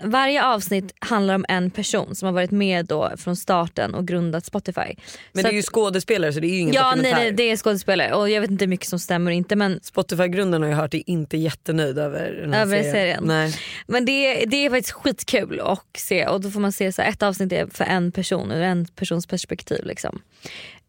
varje 0.03 0.45
avsnitt 0.45 0.95
handlar 0.99 1.35
om 1.35 1.45
en 1.49 1.71
person 1.71 2.15
som 2.15 2.27
har 2.27 2.33
varit 2.33 2.51
med 2.51 2.87
då 2.87 3.13
från 3.17 3.37
starten 3.37 3.95
och 3.95 4.07
grundat 4.09 4.45
Spotify. 4.47 4.81
Men 5.33 5.43
Så 5.45 5.49
det 5.49 5.49
är 5.49 5.57
ju 5.57 5.63
skådespelare 5.63 6.33
så 6.33 6.41
det 6.41 6.47
är 6.47 6.51
ju 6.51 6.59
ingen 6.59 6.75
Ja 6.75 6.83
nej, 6.83 6.97
dokumentär. 6.97 7.21
nej 7.23 7.33
det 7.33 7.43
är 7.51 7.57
skådespelare 7.57 8.15
och 8.15 8.31
jag 8.31 8.41
vet 8.41 8.51
inte 8.51 8.65
hur 8.65 8.71
mycket 8.71 8.89
som 8.89 8.99
stämmer 8.99 9.31
och 9.31 9.35
inte 9.35 9.57
men, 9.57 9.81
Spotify-grundaren 9.83 10.63
har 10.63 10.71
jag 10.71 10.77
hört 10.77 10.95
är 10.95 11.03
inte 11.11 11.37
jättenöjd 11.41 11.99
över 11.99 12.33
den 12.33 12.53
här 12.53 12.63
Över 12.63 12.77
serien. 12.77 12.93
serien. 12.93 13.25
Nej. 13.25 13.55
men 13.87 14.05
det, 14.05 14.45
det 14.45 14.57
är 14.67 14.71
faktiskt 14.71 14.93
skitkul 14.93 15.61
att 15.61 15.87
se 15.99 16.27
och 16.27 16.41
då 16.41 16.51
får 16.51 16.61
man 16.61 16.73
se 16.73 16.93
så 16.93 17.03
här, 17.03 17.09
ett 17.09 17.23
avsnitt 17.23 17.53
är 17.53 17.67
för 17.67 17.85
en 17.85 18.13
person 18.13 18.53
ur 18.53 18.63
en 18.63 18.87
persons 18.87 19.27
perspektiv. 19.27 19.85
Liksom. 19.85 20.23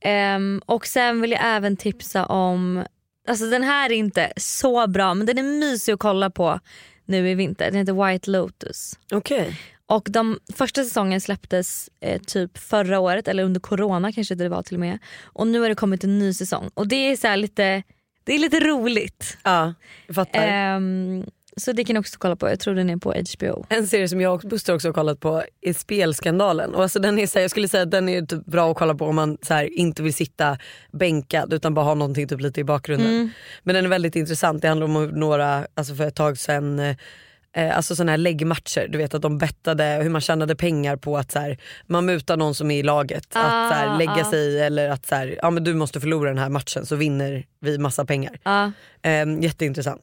Ehm, 0.02 0.62
och 0.66 0.88
sen 0.88 1.22
vill 1.22 1.32
jag 1.32 1.42
även 1.44 1.78
tipsa 1.78 2.26
om, 2.26 2.86
alltså 3.28 3.46
den 3.50 3.64
här 3.64 3.90
är 3.92 3.96
inte 3.96 4.34
så 4.38 4.88
bra 4.88 5.14
men 5.14 5.28
den 5.28 5.38
är 5.38 5.44
mysig 5.44 5.94
att 5.94 6.00
kolla 6.00 6.30
på 6.30 6.60
nu 7.06 7.30
i 7.30 7.36
vinter. 7.36 7.66
Den 7.66 7.76
heter 7.76 8.08
White 8.12 8.30
Lotus. 8.32 9.00
Okej. 9.12 9.60
Och 9.86 10.08
de 10.10 10.40
första 10.54 10.84
säsongen 10.84 11.22
släpptes 11.22 11.90
eh, 12.02 12.22
typ 12.22 12.58
förra 12.58 13.00
året 13.00 13.28
eller 13.28 13.44
under 13.44 13.60
corona 13.60 14.12
kanske 14.12 14.36
det 14.36 14.50
var 14.50 14.64
till 14.64 14.76
och 14.76 14.80
med. 14.80 15.00
Och 15.24 15.48
nu 15.48 15.60
har 15.60 15.70
det 15.70 15.76
kommit 15.76 16.04
en 16.04 16.20
ny 16.20 16.34
säsong 16.34 16.70
och 16.74 16.88
det 16.88 16.96
är 16.96 17.16
så 17.18 17.28
här 17.28 17.38
lite, 17.38 17.84
det 18.24 18.34
är 18.36 18.40
lite 18.40 18.60
roligt. 18.60 19.38
Ja, 19.44 19.74
jag 20.08 20.16
fattar. 20.16 20.48
Ehm, 20.48 21.26
så 21.58 21.72
det 21.72 21.84
kan 21.84 21.94
ni 21.94 22.00
också 22.00 22.20
kolla 22.20 22.36
på, 22.36 22.50
jag 22.50 22.60
tror 22.60 22.76
den 22.76 22.90
är 22.90 22.98
på 22.98 23.14
HBO. 23.38 23.66
En 23.70 23.88
serie 23.88 24.08
som 24.08 24.22
jag 24.22 24.34
och 24.34 24.50
Buster 24.50 24.76
också 24.76 24.88
har 24.88 24.94
kollat 24.94 25.20
på 25.20 25.44
är 25.62 25.74
Spelskandalen. 25.74 26.76
Och 26.76 26.84
alltså 26.84 27.00
den 27.00 27.20
är 27.20 27.28
så 27.28 27.40
här, 27.40 27.42
jag 27.44 27.52
skulle 27.52 27.68
säga 27.68 27.84
att 27.84 27.92
den 27.92 28.10
är 28.10 28.22
typ 28.22 28.46
bra 28.46 28.72
att 28.72 28.78
kolla 28.78 28.96
på 28.96 29.06
om 29.06 29.16
man 29.16 29.38
så 29.42 29.54
här, 29.54 29.80
inte 29.80 30.04
vill 30.04 30.14
sitta 30.14 30.58
bänkad 30.92 31.54
utan 31.54 31.74
bara 31.74 31.86
ha 31.86 31.94
någonting 31.94 32.28
typ 32.28 32.42
lite 32.42 32.62
i 32.62 32.64
bakgrunden. 32.64 33.32
Men 33.64 33.76
den 33.76 33.86
är 33.86 33.90
väldigt 33.90 34.16
intressant. 34.16 34.62
Det 34.62 34.68
handlar 34.68 34.86
om 34.86 35.08
några, 35.08 35.68
alltså 35.74 35.96
för 35.96 36.08
ett 36.08 36.16
tag 36.16 36.38
sedan 36.38 36.96
eh, 37.56 37.78
alltså 37.78 37.96
sådana 37.96 38.12
här 38.12 38.18
läggmatcher, 38.18 38.88
du 38.88 38.98
vet 38.98 39.14
att 39.14 39.22
de 39.22 39.38
bettade 39.38 39.84
hur 39.84 40.10
man 40.10 40.22
tjänade 40.22 40.56
pengar 40.56 40.96
på 40.96 41.18
att 41.18 41.32
så 41.32 41.40
här, 41.40 41.58
man 41.88 42.06
mutar 42.06 42.38
någon 42.38 42.56
som 42.56 42.72
är 42.72 42.80
i 42.80 42.84
laget 42.84 43.28
Ah, 43.34 43.40
att 43.40 43.70
så 43.70 43.76
här, 43.76 43.98
lägga 43.98 44.12
ah. 44.12 44.30
sig 44.30 44.62
eller 44.62 44.90
att 44.90 45.06
så 45.06 45.16
här, 45.16 45.40
ja, 45.42 45.50
men 45.50 45.64
du 45.64 45.74
måste 45.74 46.00
förlora 46.00 46.30
den 46.30 46.38
här 46.38 46.50
matchen 46.50 46.86
så 46.86 46.96
vinner 46.96 47.46
vi 47.60 47.78
massa 47.78 48.06
pengar. 48.06 48.40
Ja. 48.44 48.72
Eh, 49.02 49.44
jätteintressant. 49.44 50.02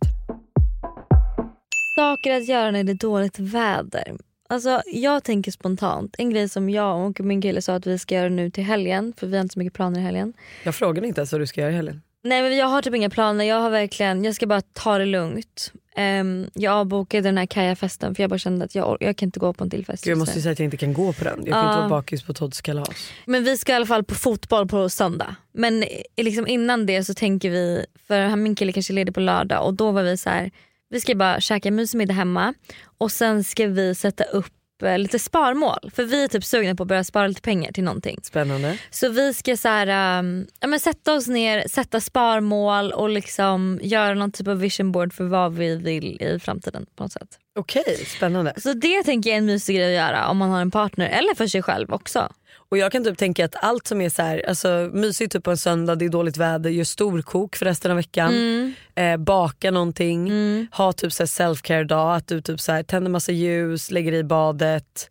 Saker 1.96 2.36
att 2.36 2.48
göra 2.48 2.70
när 2.70 2.84
det 2.84 2.92
är 2.92 2.94
dåligt 2.94 3.38
väder. 3.38 4.16
Alltså 4.50 4.82
jag 4.86 5.24
tänker 5.24 5.50
spontant, 5.50 6.14
en 6.18 6.30
grej 6.30 6.48
som 6.48 6.70
jag 6.70 7.06
och 7.06 7.20
min 7.20 7.42
kille 7.42 7.62
sa 7.62 7.74
att 7.74 7.86
vi 7.86 7.98
ska 7.98 8.14
göra 8.14 8.28
nu 8.28 8.50
till 8.50 8.64
helgen 8.64 9.12
för 9.16 9.26
vi 9.26 9.36
har 9.36 9.42
inte 9.42 9.52
så 9.52 9.58
mycket 9.58 9.74
planer 9.74 10.00
i 10.00 10.02
helgen. 10.02 10.32
Jag 10.64 10.74
frågade 10.74 11.06
inte 11.06 11.20
ens 11.20 11.32
vad 11.32 11.40
du 11.40 11.46
ska 11.46 11.60
göra 11.60 11.70
i 11.70 11.74
helgen. 11.74 12.02
Nej 12.24 12.42
men 12.42 12.56
jag 12.56 12.66
har 12.66 12.82
typ 12.82 12.94
inga 12.94 13.10
planer, 13.10 13.44
jag 13.44 13.60
har 13.60 13.70
verkligen, 13.70 14.24
jag 14.24 14.34
ska 14.34 14.46
bara 14.46 14.60
ta 14.60 14.98
det 14.98 15.04
lugnt. 15.04 15.72
Um, 15.98 16.50
jag 16.54 16.72
avbokade 16.74 17.28
den 17.28 17.38
här 17.38 17.46
Kaja-festen 17.46 18.14
för 18.14 18.22
jag 18.22 18.30
bara 18.30 18.38
kände 18.38 18.64
att 18.64 18.74
jag, 18.74 18.96
jag 19.00 19.16
kan 19.16 19.26
inte 19.26 19.40
gå 19.40 19.52
på 19.52 19.64
en 19.64 19.70
till 19.70 19.84
fest. 19.86 20.04
Gud, 20.04 20.10
jag 20.10 20.18
måste 20.18 20.36
ju 20.36 20.42
säga 20.42 20.52
att 20.52 20.58
jag 20.58 20.64
inte 20.64 20.76
kan 20.76 20.92
gå 20.92 21.12
på 21.12 21.24
den. 21.24 21.38
Jag 21.38 21.52
kan 21.54 21.58
Ja. 21.64 21.68
inte 21.68 21.78
vara 21.78 21.88
bakis 21.88 22.22
på 22.22 22.34
Todds 22.34 22.60
kalas. 22.60 23.10
Men 23.26 23.44
vi 23.44 23.56
ska 23.58 23.72
i 23.72 23.74
alla 23.74 23.86
fall 23.86 24.04
på 24.04 24.14
fotboll 24.14 24.68
på 24.68 24.88
söndag. 24.88 25.34
Men 25.52 25.82
eh, 25.82 25.88
liksom 26.16 26.46
innan 26.46 26.86
det 26.86 27.04
så 27.04 27.14
tänker 27.14 27.50
vi, 27.50 27.86
för 28.06 28.36
min 28.36 28.54
kille 28.54 28.72
kanske 28.72 28.92
är 28.92 28.94
ledig 28.94 29.14
på 29.14 29.20
lördag 29.20 29.66
och 29.66 29.74
då 29.74 29.90
var 29.90 30.02
vi 30.02 30.16
så 30.16 30.30
här, 30.30 30.50
vi 30.90 31.00
ska 31.00 31.14
bara 31.14 31.40
käka 31.40 31.70
mysig 31.70 31.98
middag 31.98 32.14
hemma 32.14 32.54
och 32.98 33.12
sen 33.12 33.44
ska 33.44 33.66
vi 33.66 33.94
sätta 33.94 34.24
upp 34.24 34.52
lite 34.82 35.18
sparmål. 35.18 35.90
För 35.94 36.04
vi 36.04 36.24
är 36.24 36.28
typ 36.28 36.44
sugna 36.44 36.74
på 36.74 36.82
att 36.82 36.88
börja 36.88 37.04
spara 37.04 37.26
lite 37.26 37.40
pengar 37.40 37.72
till 37.72 37.84
någonting. 37.84 38.18
Spännande. 38.22 38.78
Så 38.90 39.08
vi 39.08 39.34
ska 39.34 39.56
så 39.56 39.68
här, 39.68 40.18
um, 40.18 40.46
ja, 40.60 40.66
men 40.66 40.80
sätta 40.80 41.14
oss 41.14 41.28
ner, 41.28 41.68
sätta 41.68 42.00
sparmål 42.00 42.92
och 42.92 43.08
liksom 43.08 43.80
göra 43.82 44.14
någon 44.14 44.32
typ 44.32 44.48
av 44.48 44.58
vision 44.58 44.92
board 44.92 45.12
för 45.12 45.24
vad 45.24 45.54
vi 45.54 45.76
vill 45.76 46.22
i 46.22 46.38
framtiden 46.38 46.86
på 46.96 47.02
något 47.02 47.12
sätt. 47.12 47.28
Okej, 47.58 48.04
spännande. 48.06 48.52
Så 48.56 48.72
det 48.72 49.02
tänker 49.02 49.30
jag 49.30 49.34
är 49.34 49.38
en 49.38 49.46
mysig 49.46 49.76
grej 49.76 49.98
att 49.98 50.10
göra 50.10 50.28
om 50.28 50.36
man 50.36 50.50
har 50.50 50.60
en 50.60 50.70
partner 50.70 51.08
eller 51.08 51.34
för 51.34 51.46
sig 51.46 51.62
själv 51.62 51.92
också. 51.92 52.32
Och 52.70 52.78
jag 52.78 52.92
kan 52.92 53.04
typ 53.04 53.18
tänka 53.18 53.44
att 53.44 53.54
allt 53.64 53.86
som 53.86 54.00
är 54.00 54.08
så 54.08 54.22
här, 54.22 54.44
alltså 54.48 54.90
mysigt 54.92 55.32
typ 55.32 55.44
på 55.44 55.50
en 55.50 55.56
söndag, 55.56 55.94
det 55.94 56.04
är 56.04 56.08
dåligt 56.08 56.36
väder, 56.36 56.70
gör 56.70 56.84
storkok 56.84 57.56
för 57.56 57.64
resten 57.66 57.90
av 57.90 57.96
veckan. 57.96 58.34
Mm. 58.34 58.72
Eh, 58.94 59.16
baka 59.16 59.70
någonting, 59.70 60.30
ha 60.72 60.92
typ 60.92 61.10
self-care 61.10 61.84
dag, 61.84 62.16
att 62.16 62.26
du 62.28 62.40
typ 62.40 62.60
så 62.60 62.72
här, 62.72 62.82
tänder 62.82 63.10
massa 63.10 63.32
ljus, 63.32 63.90
lägger 63.90 64.12
i 64.12 64.24
badet. 64.24 65.10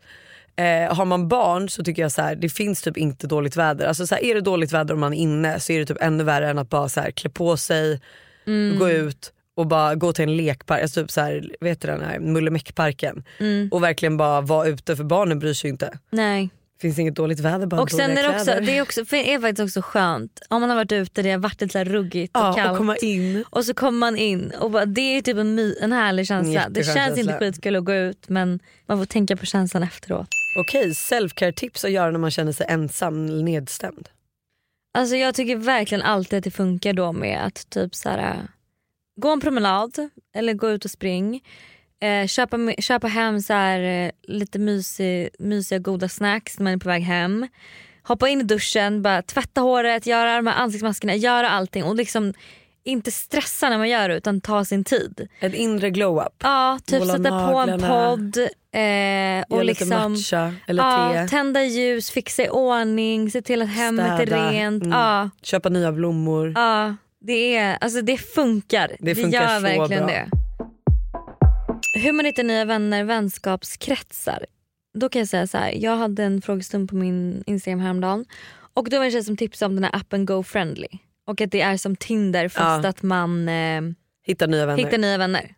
Eh, 0.55 0.95
har 0.95 1.05
man 1.05 1.27
barn 1.27 1.69
så 1.69 1.83
tycker 1.83 2.01
jag 2.01 2.11
så 2.11 2.21
här, 2.21 2.35
det 2.35 2.49
finns 2.49 2.81
typ 2.81 2.97
inte 2.97 3.27
dåligt 3.27 3.55
väder. 3.55 3.85
Alltså 3.87 4.07
så 4.07 4.15
här, 4.15 4.23
är 4.23 4.35
det 4.35 4.41
dåligt 4.41 4.71
väder 4.73 4.93
om 4.93 4.99
man 4.99 5.13
är 5.13 5.17
inne 5.17 5.59
så 5.59 5.73
är 5.73 5.79
det 5.79 5.85
typ 5.85 6.01
ännu 6.01 6.23
värre 6.23 6.49
än 6.49 6.57
att 6.57 6.69
bara 6.69 6.89
så 6.89 6.99
här, 7.01 7.11
klä 7.11 7.29
på 7.29 7.57
sig, 7.57 8.01
Mm. 8.47 8.79
gå 8.79 8.89
ut 8.89 9.33
och 9.55 9.67
bara 9.67 9.95
gå 9.95 10.13
till 10.13 10.23
en 10.23 10.37
lekpark, 10.37 10.81
alltså 10.81 11.01
typ 11.01 11.11
så 11.11 11.21
här, 11.21 11.55
vet 11.59 11.81
du 11.81 11.87
den 11.87 12.01
här 12.01 12.19
Mullemäckparken 12.19 13.23
Mm. 13.39 13.69
och 13.71 13.83
verkligen 13.83 14.17
bara 14.17 14.41
vara 14.41 14.67
ute 14.67 14.95
för 14.95 15.03
barnen 15.03 15.39
bryr 15.39 15.53
sig 15.53 15.69
inte. 15.69 15.99
Nej. 16.09 16.49
Finns 16.79 16.99
inget 16.99 17.15
dåligt 17.15 17.39
väder 17.39 17.67
bara 17.67 17.81
Och 17.81 17.91
sen 17.91 18.17
är 18.17 18.23
det, 18.23 18.29
också, 18.29 18.45
det 18.61 18.77
är, 18.77 18.81
också, 18.81 19.01
är 19.15 19.39
faktiskt 19.39 19.59
också 19.59 19.81
skönt 19.81 20.41
om 20.49 20.61
man 20.61 20.69
har 20.69 20.77
varit 20.77 20.91
ute, 20.91 21.21
det 21.21 21.31
har 21.31 21.37
varit 21.37 21.61
lite 21.61 21.83
ruggigt 21.83 22.35
och 22.37 22.41
ja, 22.41 22.53
kallt. 22.53 22.71
och 22.71 22.77
komma 22.77 22.97
in. 22.97 23.45
Och 23.49 23.65
så 23.65 23.73
kommer 23.73 23.99
man 23.99 24.17
in 24.17 24.51
och 24.59 24.71
bara, 24.71 24.85
det 24.85 25.01
är 25.01 25.21
typ 25.21 25.37
en, 25.37 25.55
my, 25.55 25.75
en 25.81 25.91
härlig 25.91 26.27
känsla. 26.27 26.63
En 26.63 26.73
Det 26.73 26.83
känns 26.83 27.17
inte 27.17 27.33
skitkul 27.33 27.75
att 27.75 27.83
gå 27.83 27.93
ut 27.93 28.29
men 28.29 28.59
man 28.85 28.97
får 28.97 29.05
tänka 29.05 29.35
på 29.35 29.45
känslan 29.45 29.83
efteråt. 29.83 30.27
Okej, 30.59 30.91
self-care 30.91 31.51
tips 31.51 31.85
att 31.85 31.91
göra 31.91 32.11
när 32.11 32.19
man 32.19 32.31
känner 32.31 32.51
sig 32.51 32.65
ensam 32.69 33.25
eller 33.25 33.43
nedstämd. 33.43 34.09
Alltså 34.97 35.15
jag 35.15 35.35
tycker 35.35 35.55
verkligen 35.55 36.01
alltid 36.01 36.37
att 36.37 36.43
det 36.43 36.51
funkar 36.51 36.93
då 36.93 37.11
med 37.11 37.45
att 37.45 37.69
typ 37.69 37.95
så 37.95 38.09
här, 38.09 38.47
gå 39.21 39.29
en 39.29 39.41
promenad 39.41 40.09
eller 40.35 40.53
gå 40.53 40.69
ut 40.69 40.85
och 40.85 40.91
spring. 40.91 41.43
Eh, 42.01 42.27
köpa, 42.27 42.57
köpa 42.79 43.07
hem 43.07 43.41
så 43.41 43.53
här, 43.53 43.79
eh, 44.05 44.11
lite 44.27 44.59
mysig, 44.59 45.29
mysiga 45.39 45.79
goda 45.79 46.09
snacks 46.09 46.59
när 46.59 46.63
man 46.63 46.73
är 46.73 46.77
på 46.77 46.89
väg 46.89 47.03
hem. 47.03 47.47
Hoppa 48.03 48.29
in 48.29 48.41
i 48.41 48.43
duschen, 48.43 49.01
bara 49.01 49.21
tvätta 49.21 49.61
håret, 49.61 50.05
göra 50.05 50.35
de 50.35 50.47
här 50.47 50.55
ansiktsmaskerna, 50.63 51.15
göra 51.15 51.49
allting 51.49 51.83
och 51.83 51.95
liksom 51.95 52.33
inte 52.83 53.11
stressa 53.11 53.69
när 53.69 53.77
man 53.77 53.89
gör 53.89 54.09
det 54.09 54.15
utan 54.17 54.41
ta 54.41 54.65
sin 54.65 54.83
tid. 54.83 55.27
En 55.39 55.53
inre 55.53 55.89
glow-up. 55.89 56.33
Ja, 56.43 56.79
typ 56.85 56.99
Måla 56.99 57.17
sätta 57.17 57.29
på 57.29 57.57
en 57.57 57.69
naglarna. 57.69 57.87
podd 58.09 58.37
eh, 58.37 58.43
och 59.49 59.57
Gör 59.57 59.63
lite 59.63 59.63
liksom 59.63 60.11
matcha 60.11 60.53
eller 60.67 60.83
ja, 60.83 61.13
te. 61.13 61.27
tända 61.27 61.63
ljus, 61.63 62.11
fixa 62.11 62.43
i 62.43 62.49
ordning, 62.49 63.31
se 63.31 63.41
till 63.41 63.61
att 63.61 63.69
hemmet 63.69 64.05
är 64.19 64.25
Städa. 64.25 64.51
rent. 64.51 64.83
Mm. 64.83 64.97
Ja, 64.99 65.29
Köpa 65.41 65.69
nya 65.69 65.91
blommor. 65.91 66.51
ja, 66.55 66.95
det, 67.19 67.55
är, 67.57 67.77
alltså 67.81 68.01
det 68.01 68.17
funkar. 68.17 68.91
Det 68.99 69.15
funkar 69.15 69.41
gör 69.41 69.55
så 69.57 69.63
verkligen 69.63 70.05
bra. 70.05 70.13
det. 70.15 70.27
Hur 71.93 72.11
man 72.13 72.25
hittar 72.25 72.43
nya 72.43 72.65
vänner, 72.65 73.03
vänskapskretsar. 73.03 74.45
Då 74.93 75.09
kan 75.09 75.19
jag 75.19 75.27
säga 75.29 75.47
så 75.47 75.57
här. 75.57 75.71
jag 75.71 75.97
hade 75.97 76.23
en 76.23 76.41
frågestund 76.41 76.89
på 76.89 76.95
min 76.95 77.43
Instagram 77.47 77.79
häromdagen 77.79 78.25
och 78.73 78.89
då 78.89 78.97
var 78.97 79.03
det 79.03 79.07
en 79.07 79.11
tjej 79.11 79.23
som 79.23 79.37
tipsade 79.37 79.67
om 79.69 79.75
den 79.75 79.83
här 79.83 79.95
appen 79.95 80.25
Go 80.25 80.43
Friendly. 80.43 80.87
Och 81.27 81.41
att 81.41 81.51
det 81.51 81.61
är 81.61 81.77
som 81.77 81.95
Tinder 81.95 82.49
fast 82.49 82.83
Ja. 82.83 82.89
att 82.89 83.03
man 83.03 83.49
eh, 83.49 83.81
Hitta 84.25 84.45
nya 84.45 84.65
vänner. 84.65 84.83
hittar 84.83 84.97
nya 84.97 85.17
vänner. 85.17 85.53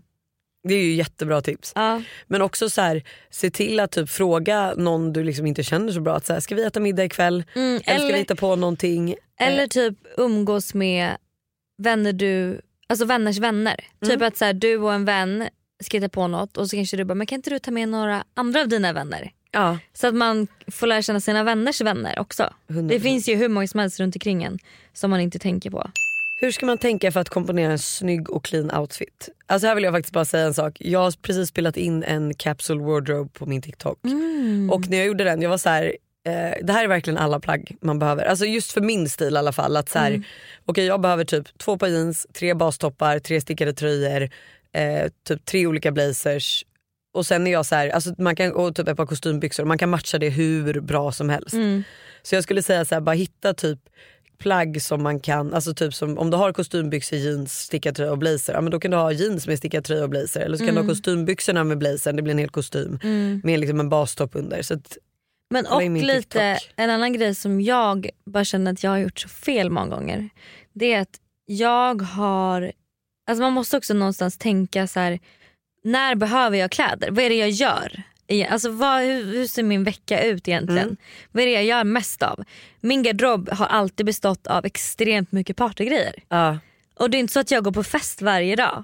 Det 0.68 0.74
är 0.74 0.84
ju 0.84 0.94
jättebra 0.94 1.42
tips. 1.42 1.72
Ja. 1.76 2.02
Men 2.28 2.42
också 2.42 2.70
så 2.70 2.82
här, 2.82 3.04
se 3.30 3.50
till 3.52 3.80
att 3.80 3.92
typ 3.92 4.10
fråga 4.10 4.74
någon 4.78 5.14
du 5.14 5.24
liksom 5.24 5.46
inte 5.46 5.64
känner 5.64 5.92
så 5.92 6.02
bra. 6.02 6.16
Att 6.16 6.26
så 6.26 6.34
här, 6.34 6.40
ska 6.40 6.56
vi 6.56 6.64
äta 6.64 6.80
middag 6.80 7.04
ikväll? 7.06 7.44
Mm, 7.56 7.68
Eller 7.68 7.82
ska 7.84 7.94
vi 7.94 8.10
eller, 8.10 8.18
hitta 8.20 8.36
på 8.36 8.56
någonting? 8.56 9.16
eller 9.40 9.68
typ 9.68 9.94
umgås 10.18 10.74
med 10.74 11.18
vänner 11.78 12.14
du, 12.14 12.62
alltså 12.90 13.06
vänners 13.06 13.38
vänner. 13.38 13.76
Typ 14.02 14.12
Mm. 14.12 14.28
att 14.28 14.38
så 14.38 14.46
här, 14.46 14.54
du 14.54 14.78
och 14.78 14.94
en 14.94 15.06
vän 15.06 15.48
ska 15.84 15.98
hitta 15.98 16.10
på 16.10 16.28
något 16.28 16.58
och 16.58 16.70
så 16.70 16.76
kanske 16.76 16.98
du 16.98 17.04
bara, 17.04 17.14
men 17.16 17.28
kan 17.28 17.36
inte 17.36 17.50
du 17.50 17.60
ta 17.60 17.72
med 17.72 17.90
några 17.90 18.24
andra 18.34 18.62
av 18.62 18.68
dina 18.68 18.94
vänner? 18.94 19.32
Ja, 19.52 19.78
Så 19.94 20.08
att 20.08 20.16
man 20.16 20.48
får 20.68 20.88
lära 20.88 21.02
känna 21.02 21.20
sina 21.20 21.44
vänners 21.44 21.82
vänner 21.82 22.20
också. 22.20 22.54
100%. 22.68 22.88
Det 22.90 23.00
finns 23.00 23.30
ju 23.30 23.36
hur 23.36 23.50
många 23.50 23.68
som 23.68 23.80
helst 23.80 24.00
runt 24.00 24.16
omkring 24.16 24.44
en 24.44 24.60
som 24.94 25.10
man 25.10 25.20
inte 25.20 25.40
tänker 25.40 25.70
på. 25.72 25.90
Hur 26.42 26.52
ska 26.52 26.66
man 26.66 26.78
tänka 26.78 27.12
för 27.12 27.20
att 27.20 27.30
komponera 27.30 27.72
en 27.72 27.80
snygg 27.80 28.30
och 28.30 28.46
clean 28.46 28.72
outfit? 28.78 29.30
Alltså 29.48 29.68
här 29.68 29.76
vill 29.76 29.84
jag 29.84 29.94
faktiskt 29.94 30.14
bara 30.14 30.26
säga 30.26 30.46
en 30.46 30.54
sak. 30.54 30.78
Jag 30.80 31.00
har 31.00 31.12
precis 31.22 31.50
spelat 31.50 31.78
in 31.78 32.04
en 32.04 32.34
capsule 32.34 32.84
wardrobe 32.84 33.30
på 33.34 33.46
min 33.46 33.62
TikTok. 33.62 34.00
Mm. 34.06 34.70
Och 34.74 34.90
när 34.90 34.98
jag 34.98 35.08
gjorde 35.08 35.24
den, 35.24 35.42
jag 35.42 35.50
var 35.50 35.58
så 35.58 35.70
här. 35.70 35.84
Eh, 36.28 36.66
det 36.66 36.74
här 36.74 36.84
är 36.84 36.88
verkligen 36.88 37.18
alla 37.18 37.40
plagg 37.40 37.76
man 37.82 38.00
behöver. 38.00 38.26
Alltså 38.26 38.46
just 38.46 38.72
för 38.72 38.82
min 38.82 39.10
stil 39.10 39.34
i 39.34 39.38
alla 39.38 39.52
fall. 39.52 39.78
Att 39.78 39.90
så 39.90 40.00
här, 40.00 40.10
Mm. 40.12 40.24
okej, 40.66 40.86
jag 40.86 41.02
behöver 41.02 41.24
typ 41.26 41.58
två 41.58 41.78
par 41.78 41.88
jeans, 41.88 42.28
tre 42.34 42.54
bastoppar, 42.54 43.20
tre 43.20 43.42
stickade 43.42 43.74
tröjor, 43.74 44.30
eh, 44.76 45.12
typ 45.28 45.46
tre 45.46 45.68
olika 45.68 45.92
blazers. 45.92 46.66
Och 47.14 47.26
sen 47.26 47.48
är 47.48 47.52
jag 47.52 47.66
så 47.66 47.76
här, 47.76 47.90
alltså 47.90 48.14
man 48.18 48.36
kan, 48.36 48.52
och 48.54 48.76
typ 48.76 48.88
ett 48.88 48.98
par 48.98 49.06
kostymbyxor. 49.06 49.66
Man 49.66 49.78
kan 49.78 49.90
matcha 49.90 50.18
det 50.18 50.30
hur 50.30 50.80
bra 50.82 51.12
som 51.12 51.30
helst. 51.30 51.54
Mm. 51.54 51.84
Så 52.22 52.36
jag 52.36 52.44
skulle 52.44 52.64
säga 52.64 52.86
så 52.86 52.96
här, 52.96 53.02
bara 53.02 53.16
hitta 53.16 53.54
typ 53.54 53.80
plagg 54.38 54.82
som 54.82 55.04
man 55.04 55.20
kan, 55.20 55.54
alltså 55.54 55.74
typ 55.74 55.94
som 55.94 56.18
om 56.18 56.32
du 56.32 56.38
har 56.38 56.54
kostymbyxor, 56.54 57.18
jeans, 57.20 57.60
stickad 57.60 57.96
tröja 57.96 58.12
och 58.12 58.18
blazer, 58.18 58.54
ja, 58.54 58.62
men 58.62 58.72
då 58.72 58.80
kan 58.80 58.92
du 58.92 58.98
ha 58.98 59.12
jeans 59.12 59.48
med 59.48 59.58
stickad 59.58 59.84
tröja 59.84 60.04
och 60.04 60.10
blazer. 60.10 60.42
Eller 60.42 60.58
så 60.58 60.66
kan 60.66 60.76
du 60.76 60.82
ha 60.82 60.88
kostymbyxorna 60.88 61.64
med 61.64 61.78
blazern, 61.78 62.16
det 62.16 62.22
blir 62.22 62.32
en 62.32 62.38
hel 62.40 62.50
kostym 62.50 63.00
Mm. 63.04 63.42
med 63.44 63.60
liksom 63.60 63.80
en 63.80 63.90
bastopp 63.90 64.36
under. 64.36 64.62
Så 64.62 64.74
att, 64.74 64.98
Men 65.50 65.66
och 65.66 65.82
lite, 65.82 66.56
TikTok. 66.56 66.74
en 66.76 66.90
annan 66.90 67.14
grej 67.14 67.36
som 67.36 67.62
jag 67.62 68.10
bara 68.26 68.46
känner 68.46 68.72
att 68.72 68.84
jag 68.84 68.92
har 68.92 68.98
gjort 68.98 69.20
så 69.20 69.30
fel 69.30 69.70
många 69.70 69.96
gånger. 69.96 70.30
Det 70.74 70.94
är 70.94 71.02
att 71.02 71.20
jag 71.46 72.02
har, 72.02 72.72
alltså 73.30 73.42
man 73.42 73.54
måste 73.54 73.78
också 73.78 73.94
någonstans 73.94 74.38
tänka 74.38 74.88
så 74.88 75.00
här. 75.00 75.20
när 75.84 76.16
behöver 76.16 76.58
jag 76.58 76.72
kläder? 76.72 77.12
Vad 77.12 77.26
är 77.26 77.30
det 77.30 77.36
jag 77.36 77.50
gör? 77.50 78.04
Alltså 78.50 78.70
vad, 78.70 79.02
hur, 79.02 79.48
ser 79.48 79.64
min 79.64 79.84
vecka 79.84 80.24
ut 80.24 80.48
egentligen? 80.48 80.84
Mm. 80.84 80.98
Vad 81.32 81.44
är 81.44 81.48
det 81.48 81.54
jag 81.54 81.64
gör 81.64 81.84
mest 81.84 82.24
av? 82.24 82.44
Min 82.80 83.04
garderob 83.04 83.50
har 83.50 83.66
alltid 83.66 84.06
bestått 84.06 84.48
av 84.48 84.66
extremt 84.66 85.32
mycket 85.32 85.58
partygrejer. 85.58 86.14
ja. 86.30 86.58
Och 86.96 87.10
det 87.10 87.18
är 87.18 87.20
inte 87.20 87.34
så 87.34 87.40
att 87.40 87.52
jag 87.52 87.64
går 87.64 87.72
på 87.72 87.84
fest 87.84 88.22
varje 88.22 88.56
dag. 88.56 88.84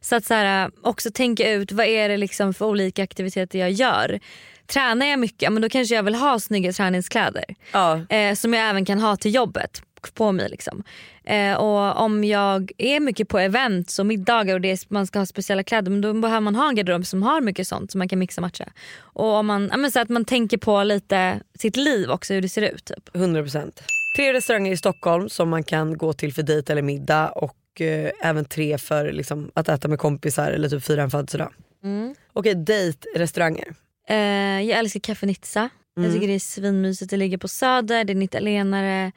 Så 0.00 0.16
att 0.16 0.24
så 0.24 0.34
här, 0.34 0.70
också 0.82 1.10
tänka 1.10 1.50
ut 1.50 1.72
vad 1.72 1.86
är 1.86 2.08
det 2.08 2.16
liksom 2.16 2.54
för 2.54 2.66
olika 2.66 3.02
aktiviteter 3.02 3.58
jag 3.58 3.70
gör. 3.70 4.20
Tränar 4.66 5.06
jag 5.06 5.18
mycket, 5.18 5.52
men 5.52 5.62
då 5.62 5.68
kanske 5.68 5.94
jag 5.94 6.02
vill 6.02 6.14
ha 6.14 6.40
snygga 6.40 6.72
träningskläder. 6.72 7.44
Ja. 7.72 8.06
Eh, 8.08 8.34
som 8.34 8.54
jag 8.54 8.68
även 8.68 8.84
kan 8.84 9.00
ha 9.00 9.16
till 9.16 9.34
jobbet 9.34 9.82
på 10.10 10.32
mig. 10.32 10.48
Liksom. 10.48 10.82
Eh, 11.24 11.54
och 11.54 12.00
om 12.04 12.24
jag 12.24 12.72
är 12.78 13.00
mycket 13.00 13.28
på 13.28 13.38
events 13.38 13.98
och 13.98 14.06
middagar 14.06 14.54
och 14.54 14.60
det 14.60 14.70
är, 14.70 14.78
man 14.88 15.06
ska 15.06 15.18
ha 15.18 15.26
speciella 15.26 15.62
kläder 15.62 15.90
men 15.90 16.00
då 16.00 16.12
behöver 16.14 16.40
man 16.40 16.54
ha 16.54 16.68
en 16.68 16.74
garderob 16.74 17.06
som 17.06 17.22
har 17.22 17.40
mycket 17.40 17.68
sånt 17.68 17.90
som 17.90 17.98
man 17.98 18.08
kan 18.08 18.18
mixa 18.18 18.40
och 18.40 18.42
matcha. 18.42 18.64
Och 18.98 19.26
om 19.30 19.46
man, 19.46 19.70
ja, 19.82 19.90
så 19.90 20.00
att 20.00 20.08
man 20.08 20.24
tänker 20.24 20.58
på 20.58 20.82
lite 20.82 21.40
sitt 21.58 21.76
liv 21.76 22.10
också, 22.10 22.34
hur 22.34 22.42
det 22.42 22.48
ser 22.48 22.62
ut. 22.62 22.84
Typ. 22.84 23.08
100%. 23.12 23.72
Tre 24.16 24.32
restauranger 24.32 24.72
i 24.72 24.76
Stockholm 24.76 25.28
som 25.28 25.48
man 25.48 25.62
kan 25.64 25.98
gå 25.98 26.12
till 26.12 26.32
för 26.34 26.42
dejt 26.42 26.72
eller 26.72 26.82
middag 26.82 27.28
och 27.28 27.80
eh, 27.80 28.10
även 28.22 28.44
tre 28.44 28.78
för 28.78 29.12
liksom, 29.12 29.50
att 29.54 29.68
äta 29.68 29.88
med 29.88 29.98
kompisar 29.98 30.50
eller 30.52 30.68
typ 30.68 30.84
fira 30.84 31.02
en 31.02 31.10
födelsedag. 31.10 31.52
Mm. 31.84 32.14
Okej, 32.32 32.54
dejtrestauranger. 32.54 33.74
Eh, 34.08 34.16
jag 34.62 34.78
älskar 34.78 35.00
Café 35.00 35.26
Nizza. 35.26 35.68
Jag 35.94 36.04
Mm. 36.04 36.14
tycker 36.14 36.28
det 36.28 36.34
är 36.34 36.38
svinmysigt. 36.38 37.10
Det 37.10 37.16
ligger 37.16 37.38
på 37.38 37.48
Söder, 37.48 38.04
det 38.04 38.12
är 38.12 38.14
en 38.16 38.22
italienare. 38.22 39.12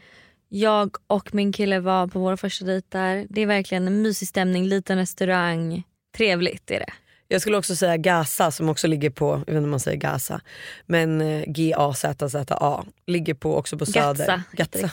Jag 0.57 0.95
och 1.07 1.33
min 1.35 1.51
kille 1.51 1.79
var 1.79 2.07
på 2.07 2.19
våra 2.19 2.37
första 2.37 2.65
dejt 2.65 2.87
där. 2.89 3.25
Det 3.29 3.41
är 3.41 3.45
verkligen 3.45 3.87
en 3.87 4.01
mysig 4.01 4.27
stämning, 4.27 4.65
liten 4.67 4.97
restaurang. 4.97 5.83
Trevligt 6.17 6.71
är 6.71 6.79
det. 6.79 6.93
Jag 7.27 7.41
skulle 7.41 7.57
också 7.57 7.75
säga 7.75 7.97
Gaza 7.97 8.51
som 8.51 8.69
också 8.69 8.87
ligger 8.87 9.09
på, 9.09 9.25
jag 9.31 9.37
vet 9.37 9.47
inte 9.47 9.57
om 9.63 9.69
man 9.69 9.79
säger 9.79 9.97
Gaza, 9.97 10.41
men 10.85 11.21
eh, 11.21 11.43
G-A-Z-Z-A 11.47 12.85
ligger 13.07 13.33
på 13.33 13.57
också 13.57 13.77
på 13.77 13.85
Söder. 13.85 14.41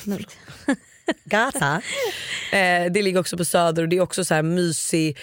Knulligt. 0.03 0.37
Gaza. 1.25 1.83
Eh, 2.53 2.93
det 2.93 3.03
ligger 3.03 3.21
också 3.21 3.37
på 3.37 3.45
Söder 3.45 3.83
och 3.83 3.89
det 3.89 3.97
är 3.97 4.01
också 4.01 4.25
så 4.25 4.35
här 4.35 4.43
mysig, 4.43 5.19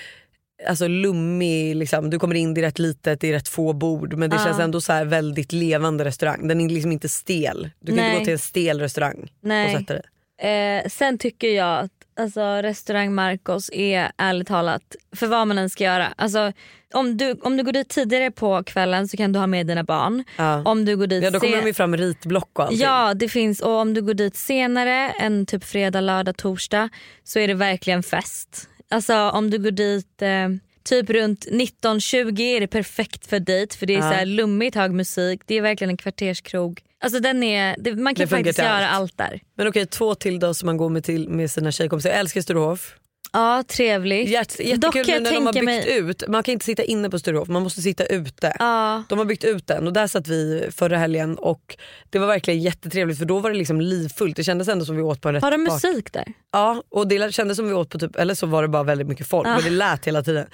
alltså 0.67 0.87
lummig, 0.87 1.75
liksom. 1.75 2.09
du 2.09 2.19
kommer 2.19 2.35
in, 2.35 2.53
det 2.53 2.61
är 2.61 2.65
rätt 2.65 2.79
litet, 2.79 3.21
det 3.21 3.27
är 3.27 3.33
rätt 3.33 3.47
få 3.47 3.73
bord 3.73 4.13
men 4.13 4.29
det 4.29 4.35
Ja. 4.35 4.43
känns 4.45 4.59
ändå 4.59 4.81
så 4.81 4.93
här 4.93 5.05
väldigt 5.05 5.51
levande 5.51 6.05
restaurang. 6.05 6.47
Den 6.47 6.61
är 6.61 6.69
liksom 6.69 6.91
inte 6.91 7.09
stel. 7.09 7.69
Du 7.79 7.87
kan 7.87 7.95
Nej. 7.95 8.09
inte 8.09 8.19
gå 8.19 8.25
till 8.25 8.33
en 8.33 8.39
stel 8.39 8.79
restaurang 8.79 9.31
Nej. 9.41 9.73
och 9.75 9.79
sätta 9.81 9.93
dig. 9.93 10.03
Eh, 10.41 10.89
sen 10.89 11.17
tycker 11.17 11.47
jag 11.47 11.79
att 11.79 11.91
alltså, 12.19 12.41
restaurang 12.41 13.13
Marcos 13.13 13.69
är 13.73 14.11
ärligt 14.17 14.47
talat 14.47 14.95
för 15.15 15.27
vad 15.27 15.47
man 15.47 15.57
än 15.57 15.69
ska 15.69 15.83
göra. 15.83 16.07
Alltså, 16.15 16.51
om, 16.93 17.17
du, 17.17 17.33
om 17.33 17.57
du 17.57 17.63
går 17.63 17.71
dit 17.71 17.89
tidigare 17.89 18.31
på 18.31 18.63
kvällen 18.63 19.07
så 19.07 19.17
kan 19.17 19.31
du 19.31 19.39
ha 19.39 19.47
med 19.47 19.67
dina 19.67 19.83
barn. 19.83 20.23
Ja. 20.37 20.63
Om 20.65 20.85
du 20.85 20.97
går 20.97 21.07
dit 21.07 21.23
Ja, 21.23 21.31
då 21.31 21.39
kommer 21.39 21.61
de 21.61 21.67
ju 21.67 21.73
fram 21.73 21.97
ritblock 21.97 22.59
och 22.59 22.63
allting. 22.65 22.79
Ja 22.79 23.13
det 23.13 23.29
finns 23.29 23.61
och 23.61 23.71
om 23.71 23.93
du 23.93 24.01
går 24.01 24.13
dit 24.13 24.35
senare 24.35 25.09
än 25.09 25.45
typ 25.45 25.63
fredag, 25.63 26.01
lördag, 26.01 26.37
torsdag 26.37 26.89
så 27.23 27.39
är 27.39 27.47
det 27.47 27.53
verkligen 27.53 28.03
fest. 28.03 28.69
Alltså 28.89 29.29
om 29.29 29.49
du 29.49 29.57
går 29.57 29.71
dit 29.71 30.21
eh, 30.21 30.49
typ 30.89 31.09
runt 31.09 31.45
19-20 31.47 32.41
är 32.41 32.59
det 32.59 32.67
perfekt 32.67 33.27
för 33.27 33.39
dejt 33.39 33.77
för 33.77 33.85
det 33.85 33.93
är 33.93 33.97
Ja. 33.97 34.01
så 34.09 34.13
här 34.15 34.25
lummigt 34.25 34.75
hög 34.75 34.91
musik, 34.91 35.41
det 35.45 35.55
är 35.57 35.61
verkligen 35.61 35.89
en 35.89 35.97
kvarterskrog. 35.97 36.81
Alltså 37.03 37.19
den 37.19 37.43
är, 37.43 37.75
det, 37.79 37.95
man 37.95 38.15
kan 38.15 38.23
Det 38.23 38.27
faktiskt 38.29 38.59
göra 38.59 38.87
allt. 38.89 39.01
allt 39.01 39.17
där. 39.17 39.41
Men 39.55 39.67
okej, 39.67 39.85
två 39.85 40.15
till 40.15 40.39
då 40.39 40.53
som 40.53 40.65
man 40.65 40.77
går 40.77 40.89
med, 40.89 41.03
till, 41.03 41.29
med 41.29 41.51
sina 41.51 41.71
tjejkompisar. 41.71 42.09
Jag 42.09 42.19
älskar 42.19 42.41
Sturehof. 42.41 42.95
Ja 43.31 43.63
trevligt. 43.67 44.27
Dock 44.27 44.59
jättekul 44.59 45.05
nu 45.07 45.19
när 45.19 45.31
de 45.33 45.45
har 45.45 45.53
byggt 45.53 45.65
mig... 45.65 45.97
ut. 45.97 46.23
Man 46.27 46.43
kan 46.43 46.53
inte 46.53 46.65
sitta 46.65 46.83
inne 46.83 47.09
på 47.09 47.19
Sturehof, 47.19 47.47
man 47.47 47.63
måste 47.63 47.81
sitta 47.81 48.05
ute. 48.05 48.55
Ja. 48.59 49.03
De 49.09 49.17
har 49.17 49.25
byggt 49.25 49.43
ut 49.43 49.67
den 49.67 49.87
och 49.87 49.93
där 49.93 50.07
satt 50.07 50.27
vi 50.27 50.67
förra 50.71 50.97
helgen 50.97 51.37
och 51.37 51.77
det 52.09 52.19
var 52.19 52.27
verkligen 52.27 52.61
jättetrevligt 52.61 53.19
för 53.19 53.25
då 53.25 53.39
var 53.39 53.51
det 53.51 53.57
liksom 53.57 53.81
livfullt. 53.81 54.35
Det 54.35 54.43
kändes 54.43 54.67
ändå 54.67 54.85
som 54.85 54.95
vi 54.95 55.01
åt 55.01 55.21
på 55.21 55.27
en 55.29 55.35
rätt 55.35 55.43
Har 55.43 55.51
de 55.51 55.63
musik 55.63 56.13
där? 56.13 56.25
Ja 56.51 56.83
och 56.89 57.07
det 57.07 57.33
kändes 57.33 57.57
som 57.57 57.67
vi 57.67 57.73
åt 57.73 57.89
på 57.89 57.99
typ, 57.99 58.15
eller 58.15 58.35
så 58.35 58.47
var 58.47 58.61
det 58.61 58.67
bara 58.67 58.83
väldigt 58.83 59.07
mycket 59.07 59.27
folk 59.27 59.47
men 59.47 59.63
det 59.63 59.69
lät 59.69 60.07
hela 60.07 60.23
tiden. 60.23 60.45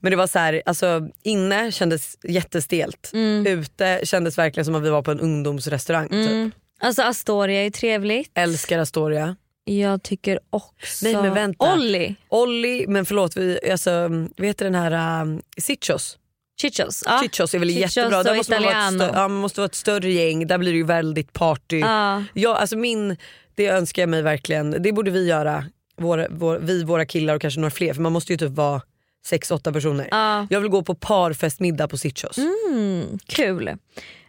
Men 0.00 0.10
det 0.10 0.16
var 0.16 0.26
så 0.26 0.38
här, 0.38 0.62
alltså 0.66 1.08
inne 1.22 1.72
kändes 1.72 2.18
jättestelt. 2.22 3.10
Ute 3.46 4.00
kändes 4.02 4.38
verkligen 4.38 4.64
som 4.64 4.74
att 4.74 4.82
vi 4.82 4.90
var 4.90 5.02
på 5.02 5.10
en 5.10 5.20
ungdomsrestaurang. 5.20 6.08
Typ. 6.08 6.54
Alltså 6.80 7.02
Astoria 7.02 7.66
är 7.66 7.70
trevligt. 7.70 8.30
Älskar 8.34 8.78
Astoria. 8.78 9.36
Jag 9.64 10.02
tycker 10.02 10.40
också... 10.50 11.04
Nej, 11.06 11.14
men 11.14 11.34
vänta. 11.34 11.74
Olli. 11.74 12.16
Olli, 12.28 12.84
men 12.88 13.06
förlåt, 13.06 13.36
vi, 13.36 13.70
alltså, 13.70 14.08
vad 14.36 14.46
heter 14.46 14.64
den 14.64 14.74
här 14.74 15.22
um, 15.22 15.42
Cichos? 15.58 16.18
Chichos. 16.60 17.02
Ja. 17.06 17.20
Chichos 17.22 17.54
är 17.54 17.58
väl 17.58 17.68
Chichos 17.68 17.96
jättebra. 17.96 18.22
Där 18.22 18.36
måste 18.36 18.60
man, 18.60 18.98
vara 18.98 19.10
ja, 19.14 19.28
man 19.28 19.32
måste 19.32 19.60
vara 19.60 19.66
ett 19.66 19.74
större 19.74 20.12
gäng, 20.12 20.46
där 20.46 20.58
blir 20.58 20.72
det 20.72 20.78
ju 20.78 20.84
väldigt 20.84 21.32
party. 21.32 21.78
Ja. 21.78 22.24
Ja, 22.32 22.56
alltså 22.56 22.76
min, 22.76 23.16
det 23.54 23.66
önskar 23.66 24.02
jag 24.02 24.08
mig 24.08 24.22
verkligen. 24.22 24.82
Det 24.82 24.92
borde 24.92 25.10
vi 25.10 25.26
göra, 25.26 25.64
våra, 25.96 26.26
vår, 26.30 26.58
vi, 26.58 26.84
våra 26.84 27.06
killar 27.06 27.34
och 27.34 27.40
kanske 27.40 27.60
några 27.60 27.70
fler. 27.70 27.94
För 27.94 28.02
man 28.02 28.12
måste 28.12 28.32
ju 28.32 28.36
typ 28.36 28.52
vara 28.52 28.82
sex, 29.26 29.50
åtta 29.50 29.72
personer. 29.72 30.08
Ja. 30.10 30.46
Jag 30.50 30.60
vill 30.60 30.70
gå 30.70 30.82
på 30.82 30.94
parfestmiddag 30.94 31.88
på 31.88 31.98
Cichos. 31.98 32.38
Mm, 32.38 33.18
kul. 33.26 33.70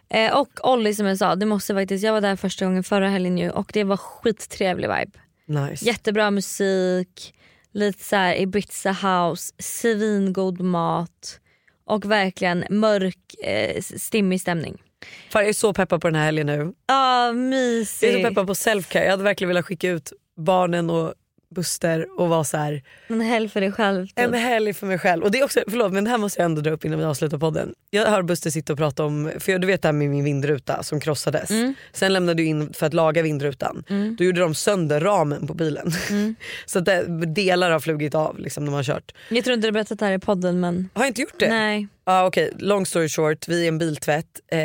Eh, 0.08 0.38
och 0.38 0.70
Olli 0.72 0.94
som 0.94 1.06
jag 1.06 1.18
sa, 1.18 1.34
det 1.34 1.46
måste 1.46 1.74
faktiskt, 1.74 2.04
jag 2.04 2.12
var 2.12 2.20
där 2.20 2.36
första 2.36 2.64
gången 2.64 2.84
förra 2.84 3.08
helgen 3.08 3.38
ju 3.38 3.50
och 3.50 3.70
det 3.72 3.84
var 3.84 3.96
skittrevlig 3.96 4.88
vibe. 4.88 5.18
Nice. 5.46 5.84
Jättebra 5.84 6.30
musik, 6.30 7.34
lite 7.72 8.04
så 8.04 8.16
här 8.16 8.40
Ibiza 8.40 8.92
house, 8.92 9.52
svingod 9.58 10.60
mat 10.60 11.40
och 11.84 12.10
verkligen 12.10 12.64
mörk 12.70 13.34
eh, 13.42 13.82
stimmig 13.82 14.40
stämning. 14.40 14.82
Fan, 15.30 15.42
jag 15.42 15.48
är 15.48 15.52
så 15.52 15.72
peppad 15.72 16.00
på 16.00 16.08
den 16.08 16.14
här 16.14 16.24
helgen 16.24 16.46
nu. 16.46 16.72
Ja, 16.86 17.26
Jag 17.26 17.54
är 17.54 17.84
så 18.22 18.28
peppad 18.28 18.46
på 18.46 18.54
selfcare. 18.54 19.04
Jag 19.04 19.10
hade 19.10 19.22
verkligen 19.22 19.48
velat 19.48 19.64
skicka 19.64 19.90
ut 19.90 20.12
barnen 20.36 20.90
och 20.90 21.14
Buster 21.54 22.06
och 22.20 22.28
vara 22.28 22.44
så 22.44 22.56
här. 22.56 22.82
En 23.06 23.20
helg 23.20 23.48
för 23.48 23.60
dig 23.60 23.72
själv. 23.72 24.06
Typ. 24.06 24.18
En 24.18 24.34
helg 24.34 24.72
för 24.74 24.86
mig 24.86 24.98
själv. 24.98 25.22
Och 25.24 25.30
det 25.30 25.38
är 25.38 25.44
också, 25.44 25.60
förlåt 25.68 25.92
men 25.92 26.04
det 26.04 26.10
här 26.10 26.18
måste 26.18 26.40
jag 26.40 26.44
ändå 26.44 26.60
dra 26.60 26.70
upp 26.70 26.84
innan 26.84 26.98
vi 26.98 27.04
avslutar 27.04 27.38
podden. 27.38 27.74
Jag 27.90 28.06
hör 28.06 28.22
Buster 28.22 28.50
sitta 28.50 28.72
och 28.72 28.78
prata 28.78 29.04
om, 29.04 29.30
för 29.38 29.52
jag- 29.52 29.60
du 29.60 29.66
vet 29.66 29.82
det 29.82 29.88
här 29.88 29.92
med 29.92 30.10
min 30.10 30.24
vindruta 30.24 30.82
som 30.82 31.00
krossades. 31.00 31.50
Sen 31.92 32.12
lämnade 32.12 32.42
du 32.42 32.44
in 32.46 32.72
för 32.72 32.86
att 32.86 32.94
laga 32.94 33.22
vindrutan. 33.22 33.84
Då 34.18 34.24
gjorde 34.24 34.40
de 34.40 34.54
sönder 34.54 35.00
ramen 35.00 35.46
på 35.46 35.54
bilen. 35.54 35.92
så 36.66 36.78
att 36.78 36.84
det, 36.84 37.04
delar 37.26 37.70
har 37.70 37.80
flugit 37.80 38.14
av 38.14 38.38
liksom, 38.38 38.64
när 38.64 38.70
man 38.70 38.76
har 38.78 38.84
kört. 38.84 39.12
Jag 39.28 39.44
tror 39.44 39.54
inte 39.54 39.68
du 39.68 39.72
berättat 39.72 39.98
det 39.98 40.04
här 40.06 40.12
i 40.12 40.18
podden 40.18 40.60
men 40.60 40.88
Har 40.94 41.02
jag 41.02 41.10
inte 41.10 41.20
gjort 41.20 41.38
det? 41.38 41.48
nej. 41.48 41.88
Ah, 42.08 42.26
Okej, 42.26 42.52
long 42.58 42.86
story 42.86 43.08
short. 43.08 43.48
Vi 43.48 43.64
är 43.64 43.68
en 43.68 43.78
biltvätt. 43.78 44.26
Eh, 44.52 44.58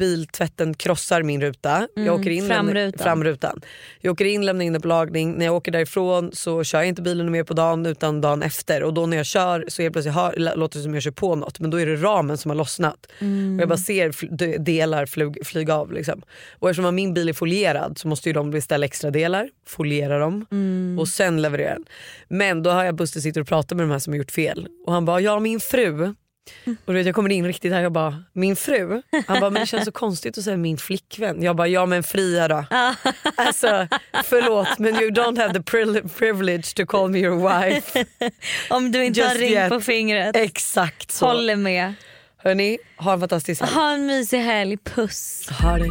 biltvätten 0.00 0.74
krossar 0.74 1.22
min 1.22 1.40
ruta. 1.40 1.88
Jag 1.94 2.20
åker 2.20 2.30
in, 2.30 2.46
framrutan. 2.48 3.04
framrutan. 3.04 3.60
Jag 4.00 4.12
åker 4.12 4.24
in, 4.24 4.46
lämnar 4.46 4.64
in 4.64 4.72
den 4.72 4.82
på 4.82 4.88
lagning. 4.88 5.34
När 5.34 5.44
jag 5.44 5.54
åker 5.54 5.72
därifrån 5.72 6.30
så 6.32 6.64
kör 6.64 6.78
jag 6.78 6.88
inte 6.88 7.02
bilen 7.02 7.30
mer 7.30 7.44
på 7.44 7.54
dagen 7.54 7.86
utan 7.86 8.20
dagen 8.20 8.42
efter. 8.42 8.82
Och 8.82 8.94
då 8.94 9.06
när 9.06 9.16
jag 9.16 9.26
kör 9.26 9.64
så 9.68 9.82
helt 9.82 9.92
plötsligt 9.92 10.14
hör, 10.14 10.56
låter 10.56 10.78
det 10.78 10.82
som 10.82 10.94
jag 10.94 11.02
kör 11.02 11.10
på 11.10 11.34
något 11.34 11.60
men 11.60 11.70
då 11.70 11.80
är 11.80 11.86
det 11.86 11.96
ramen 11.96 12.38
som 12.38 12.50
har 12.50 12.56
lossnat. 12.56 13.06
Och 13.56 13.60
jag 13.60 13.68
bara 13.68 13.78
ser 13.78 14.58
delar 14.58 15.06
flyg, 15.06 15.46
flyga 15.46 15.74
av. 15.74 15.92
Liksom. 15.92 16.22
Och 16.58 16.70
eftersom 16.70 16.94
min 16.94 17.14
bil 17.14 17.28
är 17.28 17.32
folierad 17.32 17.98
så 17.98 18.08
måste 18.08 18.28
ju 18.28 18.32
de 18.32 18.50
beställa 18.50 18.86
extra 18.86 19.10
delar, 19.10 19.48
foliera 19.66 20.18
dem 20.18 20.46
och 20.98 21.08
sen 21.08 21.42
leverera 21.42 21.72
den. 21.72 21.84
Men 22.28 22.62
då 22.62 22.70
har 22.70 22.84
jag 22.84 22.94
Buster 22.94 23.20
sitter 23.20 23.40
och 23.40 23.48
pratar 23.48 23.76
med 23.76 23.84
de 23.84 23.90
här 23.90 23.98
som 23.98 24.12
har 24.12 24.18
gjort 24.18 24.30
fel 24.30 24.68
och 24.86 24.92
han 24.92 25.04
bara 25.04 25.20
ja 25.20 25.40
min 25.40 25.60
fru 25.60 26.14
och 26.84 26.92
du 26.92 26.98
vet, 26.98 27.06
jag 27.06 27.14
kommer 27.14 27.32
in 27.32 27.46
riktigt 27.46 27.72
här 27.72 27.80
jag 27.80 27.92
bara 27.92 28.24
min 28.32 28.56
fru. 28.56 29.02
Han 29.26 29.40
bara 29.40 29.50
men 29.50 29.60
det 29.60 29.66
känns 29.66 29.84
så 29.84 29.92
konstigt 29.92 30.38
att 30.38 30.44
säga 30.44 30.56
min 30.56 30.78
flickvän. 30.78 31.42
Jag 31.42 31.56
bara 31.56 31.68
ja 31.68 31.86
men 31.86 32.02
fria 32.02 32.48
då. 32.48 32.64
alltså 33.36 33.88
förlåt 34.24 34.78
men 34.78 34.94
you 34.94 35.10
don't 35.10 35.38
have 35.38 35.54
the 35.54 35.62
privilege 36.08 36.74
to 36.74 36.86
call 36.86 37.10
me 37.10 37.18
your 37.18 37.60
wife. 37.60 38.04
Om 38.70 38.92
du 38.92 39.04
inte 39.04 39.20
Just 39.20 39.32
har 39.32 39.38
ring 39.38 39.52
yet. 39.52 39.68
på 39.68 39.80
fingret. 39.80 40.36
Exakt 40.36 41.10
så. 41.10 41.26
Håller 41.26 41.56
med. 41.56 41.94
Hörni, 42.36 42.78
ha 42.96 43.12
en 43.12 43.20
fantastisk 43.20 43.60
helg. 43.60 43.74
Ha 43.74 43.92
en 43.92 44.06
mysig 44.06 44.38
helg, 44.38 44.76
puss. 44.76 45.48
Ha 45.62 45.78
det. 45.78 45.90